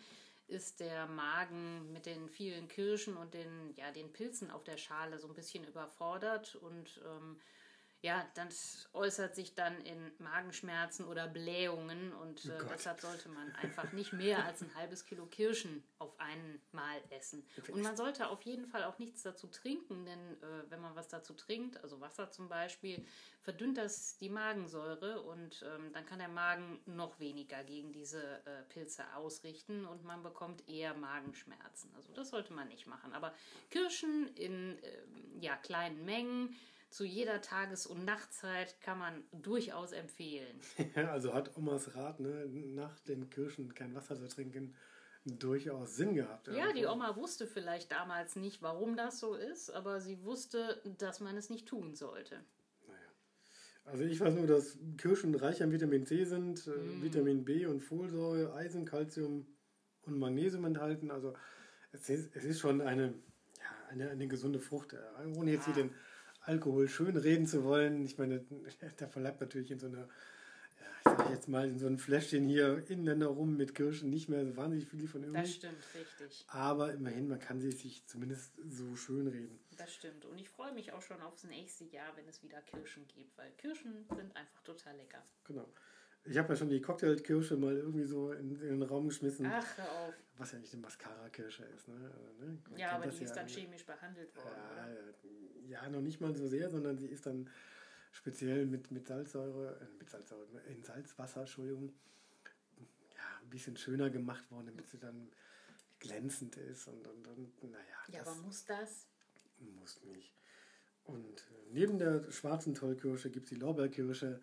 ist 0.48 0.80
der 0.80 1.06
Magen 1.06 1.92
mit 1.94 2.06
den 2.06 2.28
vielen 2.28 2.68
Kirschen 2.68 3.16
und 3.18 3.34
den, 3.34 3.74
ja, 3.76 3.92
den 3.92 4.12
Pilzen 4.12 4.50
auf 4.50 4.64
der 4.64 4.78
Schale 4.78 5.20
so 5.20 5.28
ein 5.28 5.36
bisschen 5.36 5.64
überfordert 5.64 6.56
und 6.56 7.02
ähm, 7.06 7.40
ja, 8.02 8.26
das 8.34 8.88
äußert 8.94 9.36
sich 9.36 9.56
dann 9.56 9.82
in 9.82 10.12
Magenschmerzen 10.20 11.06
oder 11.06 11.28
Blähungen 11.28 12.14
und 12.14 12.46
äh, 12.46 12.52
Oh 12.62 12.66
deshalb 12.72 13.02
sollte 13.02 13.28
man 13.28 13.54
einfach 13.56 13.92
nicht 13.92 14.14
mehr 14.14 14.46
als 14.46 14.62
ein 14.62 14.74
halbes 14.76 15.04
Kilo 15.04 15.26
Kirschen 15.26 15.84
auf 15.98 16.18
einmal 16.18 17.02
essen. 17.10 17.46
Und 17.70 17.82
man 17.82 17.98
sollte 17.98 18.30
auf 18.30 18.42
jeden 18.44 18.68
Fall 18.68 18.86
auch 18.86 19.00
nichts 19.00 19.24
dazu 19.24 19.48
trinken, 19.48 20.06
denn 20.06 20.20
äh, 20.42 20.70
wenn 20.70 20.80
man 20.80 20.96
was 20.96 21.10
dazu 21.10 21.34
trinkt, 21.34 21.84
also 21.84 22.00
Wasser 22.00 22.32
zum 22.32 22.48
Beispiel, 22.48 23.06
verdünnt 23.42 23.78
das 23.78 24.18
die 24.18 24.30
Magensäure 24.30 25.22
und 25.22 25.66
ähm, 25.68 25.92
dann 25.92 26.06
kann 26.06 26.20
der 26.20 26.30
Magen 26.30 26.80
noch 26.86 27.20
weniger 27.20 27.64
gegen 27.66 27.92
diese 27.92 28.22
äh, 28.46 28.64
Pilze 28.70 29.04
ausrichten 29.16 29.86
und 29.86 30.06
man 30.06 30.24
bekommt 30.24 30.70
eher 30.70 30.94
Magenschmerzen. 30.94 31.94
Also 31.96 32.14
das 32.14 32.30
sollte 32.30 32.54
man 32.54 32.70
nicht 32.70 32.88
machen. 32.88 33.14
Aber 33.14 33.34
Kirschen 33.72 34.34
in 34.36 34.80
ähm, 34.84 35.42
ja, 35.42 35.58
kleinen 35.58 36.06
Mengen 36.06 36.56
zu 36.90 37.04
jeder 37.06 37.42
Tages- 37.42 37.86
und 37.86 38.04
Nachtzeit 38.06 38.80
kann 38.82 38.98
man 39.00 39.24
durchaus 39.32 39.92
empfehlen. 39.92 40.60
Ja, 40.96 41.12
also 41.12 41.34
hat 41.34 41.56
Omas 41.58 41.96
Rat, 41.96 42.20
ne, 42.20 42.46
nach 42.48 43.00
den 43.02 43.30
Kirschen 43.30 43.74
kein 43.76 43.94
Wasser 43.96 44.16
zu 44.18 44.28
trinken, 44.28 44.76
durchaus 45.26 45.96
Sinn 45.96 46.16
gehabt. 46.16 46.48
Ja, 46.48 46.72
die 46.74 46.86
Oma 46.86 47.16
wusste 47.16 47.46
vielleicht 47.46 47.92
damals 47.92 48.36
nicht, 48.36 48.62
warum 48.62 48.96
das 48.98 49.20
so 49.20 49.36
ist, 49.36 49.70
aber 49.70 50.02
sie 50.02 50.24
wusste, 50.24 50.82
dass 50.98 51.20
man 51.20 51.38
es 51.38 51.50
nicht 51.50 51.68
tun 51.68 51.94
sollte. 51.94 52.36
Naja. 52.88 53.00
Also 53.86 54.04
ich 54.06 54.20
weiß 54.20 54.34
nur, 54.34 54.48
dass 54.48 54.78
Kirschen 54.98 55.36
reich 55.36 55.62
an 55.62 55.72
Vitamin 55.72 56.06
C 56.06 56.24
sind, 56.26 56.66
Mm. 56.66 57.04
Vitamin 57.04 57.46
B 57.46 57.66
und 57.66 57.82
Folsäure, 57.82 58.54
Eisen, 58.56 58.86
Calcium 58.86 59.46
und 60.04 60.18
Magnesium 60.18 60.66
enthalten. 60.66 61.12
Also 61.12 61.34
es 61.92 62.10
ist, 62.10 62.36
es 62.36 62.46
ist 62.46 62.60
schon 62.60 62.82
eine, 62.82 63.14
ja, 63.60 63.88
eine, 63.90 64.10
eine 64.10 64.28
gesunde 64.28 64.60
Frucht. 64.60 64.94
äh, 64.94 64.98
Ohne 65.38 65.52
jetzt 65.52 65.68
Ja. 65.68 65.74
hier 65.76 65.84
den 65.84 65.96
Alkohol 66.50 66.88
schön 66.90 67.16
reden 67.16 67.46
zu 67.46 67.64
wollen. 67.64 68.04
Ich 68.06 68.18
meine, 68.18 68.40
der 69.00 69.08
verleibt 69.08 69.40
natürlich 69.40 69.70
in 69.70 69.80
so 69.80 69.86
einer, 69.86 70.00
ja, 70.00 70.08
ich 71.06 71.18
sag 71.18 71.30
jetzt 71.30 71.48
mal, 71.48 71.68
in 71.70 71.78
so 71.78 71.86
einem 71.86 72.00
Fläschchen 72.00 72.48
hier 72.48 72.84
Inländer 72.90 73.28
rum 73.28 73.56
mit 73.56 73.76
Kirschen 73.76 74.10
nicht 74.10 74.30
mehr 74.30 74.44
so 74.46 74.58
wahnsinnig 74.58 74.88
viel 74.88 75.08
von 75.08 75.22
Das 75.22 75.30
übrig. 75.30 75.56
stimmt, 75.56 75.84
richtig. 75.94 76.46
Aber 76.48 76.92
immerhin, 76.92 77.28
man 77.28 77.40
kann 77.40 77.60
sie 77.62 77.72
sich 77.72 78.04
zumindest 78.08 78.54
so 78.68 78.96
schön 78.96 79.28
reden. 79.28 79.60
Das 79.78 79.94
stimmt. 79.94 80.26
Und 80.26 80.40
ich 80.40 80.50
freue 80.50 80.74
mich 80.74 80.92
auch 80.92 81.02
schon 81.04 81.22
aufs 81.22 81.44
nächste 81.44 81.86
Jahr, 81.86 82.16
wenn 82.18 82.28
es 82.28 82.42
wieder 82.42 82.62
Kirschen 82.62 83.08
gibt, 83.08 83.38
weil 83.38 83.52
Kirschen 83.58 84.06
sind 84.16 84.36
einfach 84.36 84.62
total 84.64 84.96
lecker. 84.98 85.24
Genau. 85.46 85.70
Ich 86.26 86.38
habe 86.38 86.50
ja 86.50 86.56
schon 86.58 86.70
die 86.70 86.82
Cocktailkirsche 86.82 87.56
mal 87.56 87.78
irgendwie 87.78 88.04
so 88.06 88.34
in, 88.34 88.52
in 88.60 88.80
den 88.80 88.84
Raum 88.84 89.08
geschmissen. 89.08 89.46
Ach, 89.46 89.78
hör 89.78 89.90
auf. 89.92 90.14
Was 90.38 90.52
ja 90.52 90.60
nicht 90.60 90.74
eine 90.74 90.82
Mascara-Kirsche 90.82 91.64
ist. 91.64 91.88
Ne? 91.88 91.96
Also, 91.96 92.46
ne? 92.46 92.58
Ja, 92.78 92.92
aber 92.92 93.06
das 93.06 93.18
die 93.18 93.24
ist 93.24 93.30
ja 93.30 93.36
dann 93.38 93.46
alle. 93.46 93.54
chemisch 93.54 93.86
behandelt 93.86 94.36
worden. 94.36 94.48
Ja, 94.58 94.86
oder? 94.86 95.14
Ja, 95.70 95.88
noch 95.90 96.02
nicht 96.02 96.20
mal 96.20 96.36
so 96.36 96.48
sehr, 96.48 96.70
sondern 96.70 96.98
sie 96.98 97.08
ist 97.08 97.26
dann 97.26 97.50
speziell 98.12 98.66
mit, 98.66 98.92
mit 98.92 99.08
Salzsäure, 99.08 99.80
äh, 99.80 99.98
mit 99.98 100.10
Salzsäure, 100.10 100.46
in 100.68 100.84
Salzwasser, 100.84 101.42
Entschuldigung, 101.42 101.94
ja, 103.16 103.40
ein 103.42 103.50
bisschen 103.50 103.78
schöner 103.78 104.10
gemacht 104.10 104.50
worden, 104.52 104.68
damit 104.68 104.88
sie 104.88 104.98
dann 104.98 105.30
glänzend 106.00 106.56
ist 106.58 106.88
und, 106.88 107.08
und, 107.08 107.28
und 107.28 107.64
naja, 107.72 107.84
Ja, 108.12 108.22
aber 108.22 108.36
muss 108.36 108.66
das? 108.66 109.08
muss 109.60 110.02
nicht. 110.06 110.34
Und 111.04 111.40
äh, 111.42 111.74
neben 111.74 111.98
der 112.00 112.32
schwarzen 112.32 112.74
Tollkirsche 112.74 113.30
gibt 113.30 113.46
es 113.46 113.50
die 113.50 113.60
Lorbeerkirsche. 113.60 114.42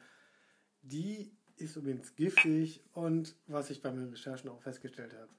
Die 0.82 1.32
ist 1.56 1.76
übrigens 1.76 2.14
giftig 2.14 2.84
und 2.92 3.34
was 3.46 3.70
ich 3.70 3.80
bei 3.80 3.90
meinen 3.90 4.10
Recherchen 4.10 4.50
auch 4.50 4.60
festgestellt 4.60 5.14
habe, 5.14 5.30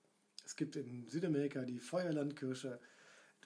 es 0.46 0.56
gibt 0.56 0.76
in 0.76 1.08
Südamerika 1.08 1.64
die 1.64 1.80
Feuerlandkirsche, 1.80 2.80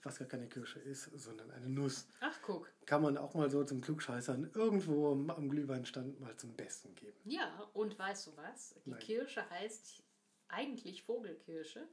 was 0.04 0.18
gar 0.20 0.28
keine 0.28 0.48
Kirsche 0.48 0.80
ist, 0.80 1.04
sondern 1.16 1.52
eine 1.52 1.70
Nuss. 1.70 2.08
Ach, 2.20 2.38
guck. 2.42 2.72
Kann 2.86 3.02
man 3.02 3.18
auch 3.18 3.34
mal 3.34 3.50
so 3.50 3.64
zum 3.64 3.82
Klugscheißern 3.82 4.52
irgendwo 4.54 5.12
am 5.12 5.50
Glühweinstand 5.50 6.20
mal 6.20 6.36
zum 6.38 6.56
Besten 6.56 6.96
geben. 6.96 7.18
Ja, 7.26 7.70
und 7.74 7.98
weißt 7.98 8.28
du 8.28 8.38
was? 8.38 8.76
Die 8.86 8.90
Nein. 8.92 9.00
Kirsche 9.00 9.48
heißt 9.50 10.04
eigentlich 10.48 11.04
Vogelkirsche. 11.04 11.88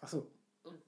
Achso, 0.00 0.30
Und 0.62 0.82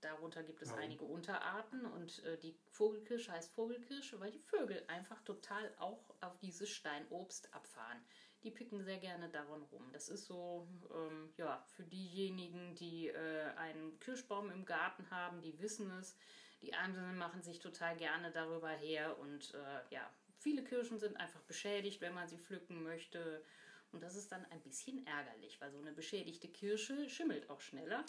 darunter 0.00 0.42
gibt 0.42 0.62
es 0.62 0.68
Warum? 0.70 0.82
einige 0.82 1.04
Unterarten. 1.04 1.84
Und 1.86 2.22
äh, 2.24 2.38
die 2.38 2.56
Vogelkirsche 2.70 3.32
heißt 3.32 3.52
Vogelkirsche, 3.54 4.20
weil 4.20 4.30
die 4.32 4.40
Vögel 4.40 4.84
einfach 4.88 5.20
total 5.22 5.74
auch 5.78 6.14
auf 6.20 6.38
dieses 6.38 6.68
Steinobst 6.70 7.52
abfahren. 7.54 7.98
Die 8.46 8.52
picken 8.52 8.84
sehr 8.84 8.98
gerne 8.98 9.28
daran 9.28 9.60
rum. 9.72 9.82
Das 9.92 10.08
ist 10.08 10.26
so, 10.26 10.68
ähm, 10.94 11.30
ja, 11.36 11.64
für 11.74 11.82
diejenigen, 11.82 12.76
die 12.76 13.08
äh, 13.08 13.50
einen 13.56 13.98
Kirschbaum 13.98 14.52
im 14.52 14.64
Garten 14.64 15.10
haben, 15.10 15.40
die 15.42 15.60
wissen 15.60 15.90
es. 15.98 16.16
Die 16.62 16.72
anderen 16.72 17.18
machen 17.18 17.42
sich 17.42 17.58
total 17.58 17.96
gerne 17.96 18.30
darüber 18.30 18.70
her. 18.70 19.18
Und 19.18 19.52
äh, 19.52 19.92
ja, 19.92 20.08
viele 20.38 20.62
Kirschen 20.62 21.00
sind 21.00 21.16
einfach 21.16 21.40
beschädigt, 21.40 22.00
wenn 22.00 22.14
man 22.14 22.28
sie 22.28 22.38
pflücken 22.38 22.84
möchte. 22.84 23.42
Und 23.90 24.04
das 24.04 24.14
ist 24.14 24.30
dann 24.30 24.46
ein 24.52 24.60
bisschen 24.60 25.04
ärgerlich, 25.08 25.60
weil 25.60 25.72
so 25.72 25.78
eine 25.80 25.90
beschädigte 25.90 26.46
Kirsche 26.46 27.10
schimmelt 27.10 27.50
auch 27.50 27.60
schneller. 27.60 28.04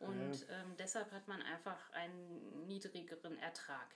Und 0.00 0.48
ja. 0.48 0.62
ähm, 0.62 0.74
deshalb 0.80 1.12
hat 1.12 1.28
man 1.28 1.40
einfach 1.42 1.92
einen 1.92 2.66
niedrigeren 2.66 3.38
Ertrag. 3.38 3.94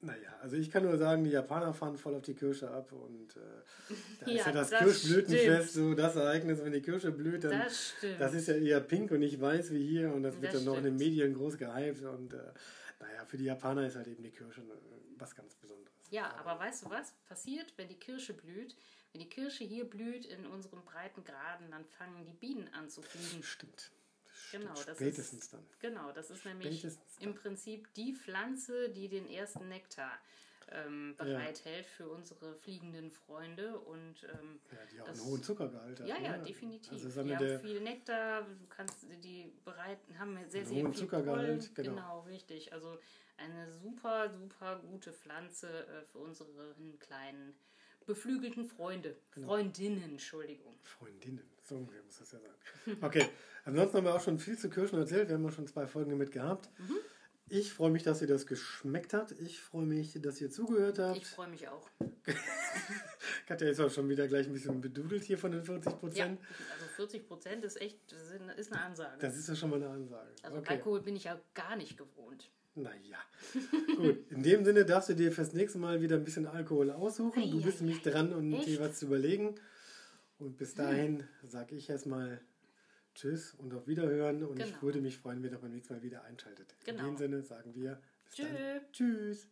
Naja, 0.00 0.32
also 0.40 0.54
ich 0.54 0.70
kann 0.70 0.84
nur 0.84 0.96
sagen, 0.96 1.24
die 1.24 1.30
Japaner 1.30 1.74
fahren 1.74 1.98
voll 1.98 2.14
auf 2.14 2.22
die 2.22 2.34
Kirsche 2.34 2.70
ab 2.70 2.92
und 2.92 3.36
äh, 3.36 3.40
da 4.20 4.30
ja, 4.30 4.38
ist 4.38 4.46
ja 4.46 4.52
das, 4.52 4.70
das 4.70 4.80
Kirschblütenfest 4.80 5.74
so 5.74 5.94
das 5.94 6.14
Ereignis, 6.14 6.62
wenn 6.62 6.72
die 6.72 6.82
Kirsche 6.82 7.10
blüht, 7.10 7.42
dann 7.42 7.58
das, 7.58 7.94
das, 8.16 8.32
ist 8.34 8.46
ja 8.46 8.54
eher 8.54 8.80
pink 8.80 9.10
und 9.10 9.18
nicht 9.18 9.40
weiß 9.40 9.72
wie 9.72 9.84
hier 9.84 10.12
und 10.14 10.22
das 10.22 10.40
wird 10.40 10.54
das 10.54 10.64
dann 10.64 10.72
noch 10.72 10.78
in 10.78 10.84
den 10.84 10.96
Medien 10.96 11.34
groß 11.34 11.58
gehypt 11.58 12.04
und 12.04 12.32
äh, 12.32 12.36
naja, 13.00 13.24
für 13.26 13.38
die 13.38 13.44
Japaner 13.44 13.86
ist 13.88 13.96
halt 13.96 14.06
eben 14.06 14.22
die 14.22 14.30
Kirsche 14.30 14.62
was 15.16 15.34
ganz 15.34 15.56
Besonderes. 15.56 15.92
Ja, 16.10 16.30
aber, 16.38 16.52
aber 16.52 16.60
weißt 16.60 16.84
du 16.84 16.90
was 16.90 17.12
passiert, 17.28 17.74
wenn 17.76 17.88
die 17.88 17.98
Kirsche 17.98 18.34
blüht? 18.34 18.76
Wenn 19.12 19.20
die 19.20 19.28
Kirsche 19.28 19.64
hier 19.64 19.84
blüht 19.84 20.26
in 20.26 20.46
unserem 20.46 20.84
breiten 20.84 21.24
Graden, 21.24 21.70
dann 21.70 21.84
fangen 21.84 22.24
die 22.24 22.34
Bienen 22.34 22.68
an 22.72 22.88
zu 22.88 23.02
fliegen. 23.02 23.42
Stimmt. 23.42 23.90
Genau, 24.52 24.74
das 24.74 24.96
Spätestens 24.96 25.44
ist, 25.44 25.52
dann. 25.52 25.66
Genau, 25.80 26.12
das 26.12 26.30
ist 26.30 26.44
nämlich 26.44 26.86
im 27.20 27.34
Prinzip 27.34 27.92
die 27.94 28.14
Pflanze, 28.14 28.90
die 28.90 29.08
den 29.08 29.28
ersten 29.28 29.68
Nektar 29.68 30.12
ähm, 30.70 31.14
bereithält 31.16 31.86
ja. 31.86 31.92
für 31.96 32.08
unsere 32.08 32.54
fliegenden 32.54 33.10
Freunde. 33.10 33.78
Und, 33.78 34.24
ähm, 34.24 34.60
ja, 34.70 34.78
die 34.92 35.00
haben 35.00 35.10
einen 35.10 35.24
hohen 35.24 35.42
Zuckergehalt. 35.42 36.00
Ja, 36.00 36.18
ja, 36.18 36.38
definitiv. 36.38 36.92
Also 36.92 37.22
die 37.22 37.36
haben 37.36 37.60
viel 37.60 37.80
Nektar, 37.80 38.42
du 38.42 38.66
kannst 38.68 39.06
die 39.22 39.52
bereiten, 39.64 40.18
haben 40.18 40.36
sehr, 40.48 40.64
sehr 40.64 40.84
viel 40.84 40.92
Zuckergehalt. 40.92 41.74
Genau. 41.74 41.90
genau, 41.90 42.20
richtig. 42.20 42.72
Also 42.72 42.98
eine 43.36 43.70
super, 43.72 44.30
super 44.30 44.80
gute 44.80 45.12
Pflanze 45.12 45.86
äh, 45.86 46.02
für 46.04 46.18
unsere 46.18 46.74
kleinen 46.98 47.54
beflügelten 48.08 48.66
Freunde. 48.66 49.14
Genau. 49.32 49.48
Freundinnen, 49.48 50.02
Entschuldigung. 50.02 50.74
Freundinnen, 50.82 51.44
so 51.62 51.76
muss 51.76 52.18
das 52.18 52.32
ja 52.32 52.38
sein. 52.40 52.96
Okay, 53.02 53.28
ansonsten 53.64 53.98
haben 53.98 54.04
wir 54.04 54.14
auch 54.14 54.22
schon 54.22 54.38
viel 54.38 54.58
zu 54.58 54.70
Kirschen 54.70 54.98
erzählt. 54.98 55.28
Wir 55.28 55.36
haben 55.36 55.44
ja 55.44 55.52
schon 55.52 55.66
zwei 55.66 55.86
Folgen 55.86 56.10
damit 56.10 56.32
gehabt. 56.32 56.70
Mhm. 56.78 56.96
Ich 57.50 57.72
freue 57.72 57.90
mich, 57.90 58.02
dass 58.02 58.20
ihr 58.20 58.26
das 58.26 58.46
geschmeckt 58.46 59.14
hat. 59.14 59.32
Ich 59.32 59.60
freue 59.60 59.86
mich, 59.86 60.20
dass 60.20 60.40
ihr 60.40 60.50
zugehört 60.50 60.98
habt. 60.98 61.18
Ich 61.18 61.26
freue 61.26 61.48
mich 61.48 61.68
auch. 61.68 61.88
Katja 63.46 63.68
ist 63.68 63.80
auch 63.80 63.90
schon 63.90 64.08
wieder 64.08 64.26
gleich 64.26 64.46
ein 64.46 64.52
bisschen 64.52 64.80
bedudelt 64.80 65.24
hier 65.24 65.38
von 65.38 65.52
den 65.52 65.62
40 65.62 65.98
Prozent. 65.98 66.40
Ja, 66.40 66.46
also 66.74 66.86
40 66.96 67.26
Prozent 67.26 67.64
ist 67.64 67.80
echt 67.80 68.12
ist 68.56 68.72
eine 68.72 68.82
Ansage. 68.82 69.18
Das 69.20 69.36
ist 69.36 69.48
ja 69.48 69.54
schon 69.54 69.70
mal 69.70 69.76
eine 69.76 69.88
Ansage. 69.88 70.30
Also 70.42 70.58
okay. 70.58 70.74
Alkohol 70.74 71.02
bin 71.02 71.16
ich 71.16 71.24
ja 71.24 71.40
gar 71.54 71.76
nicht 71.76 71.96
gewohnt. 71.96 72.50
Naja. 72.82 73.18
Gut, 73.96 74.30
in 74.30 74.42
dem 74.42 74.64
Sinne 74.64 74.84
darfst 74.84 75.08
du 75.08 75.14
dir 75.14 75.32
fürs 75.32 75.52
nächste 75.52 75.78
Mal 75.78 76.00
wieder 76.00 76.16
ein 76.16 76.24
bisschen 76.24 76.46
Alkohol 76.46 76.90
aussuchen. 76.90 77.50
Du 77.50 77.62
bist 77.62 77.80
nämlich 77.80 78.02
dran, 78.02 78.32
um 78.32 78.52
echt? 78.52 78.66
dir 78.66 78.80
was 78.80 78.98
zu 78.98 79.06
überlegen. 79.06 79.54
Und 80.38 80.56
bis 80.56 80.74
dahin 80.74 81.20
hm. 81.20 81.48
sage 81.48 81.74
ich 81.74 81.90
erstmal 81.90 82.40
Tschüss 83.14 83.54
und 83.54 83.74
auf 83.74 83.86
Wiederhören. 83.86 84.44
Und 84.44 84.56
genau. 84.56 84.68
ich 84.68 84.82
würde 84.82 85.00
mich 85.00 85.18
freuen, 85.18 85.42
wenn 85.42 85.52
ihr 85.52 85.58
beim 85.58 85.72
nächsten 85.72 85.94
Mal 85.94 86.02
wieder 86.02 86.24
einschaltet. 86.24 86.74
Genau. 86.84 87.00
In 87.00 87.06
dem 87.06 87.16
Sinne 87.16 87.42
sagen 87.42 87.74
wir 87.74 88.00
Tschö. 88.30 88.44
Tschüss. 88.92 89.48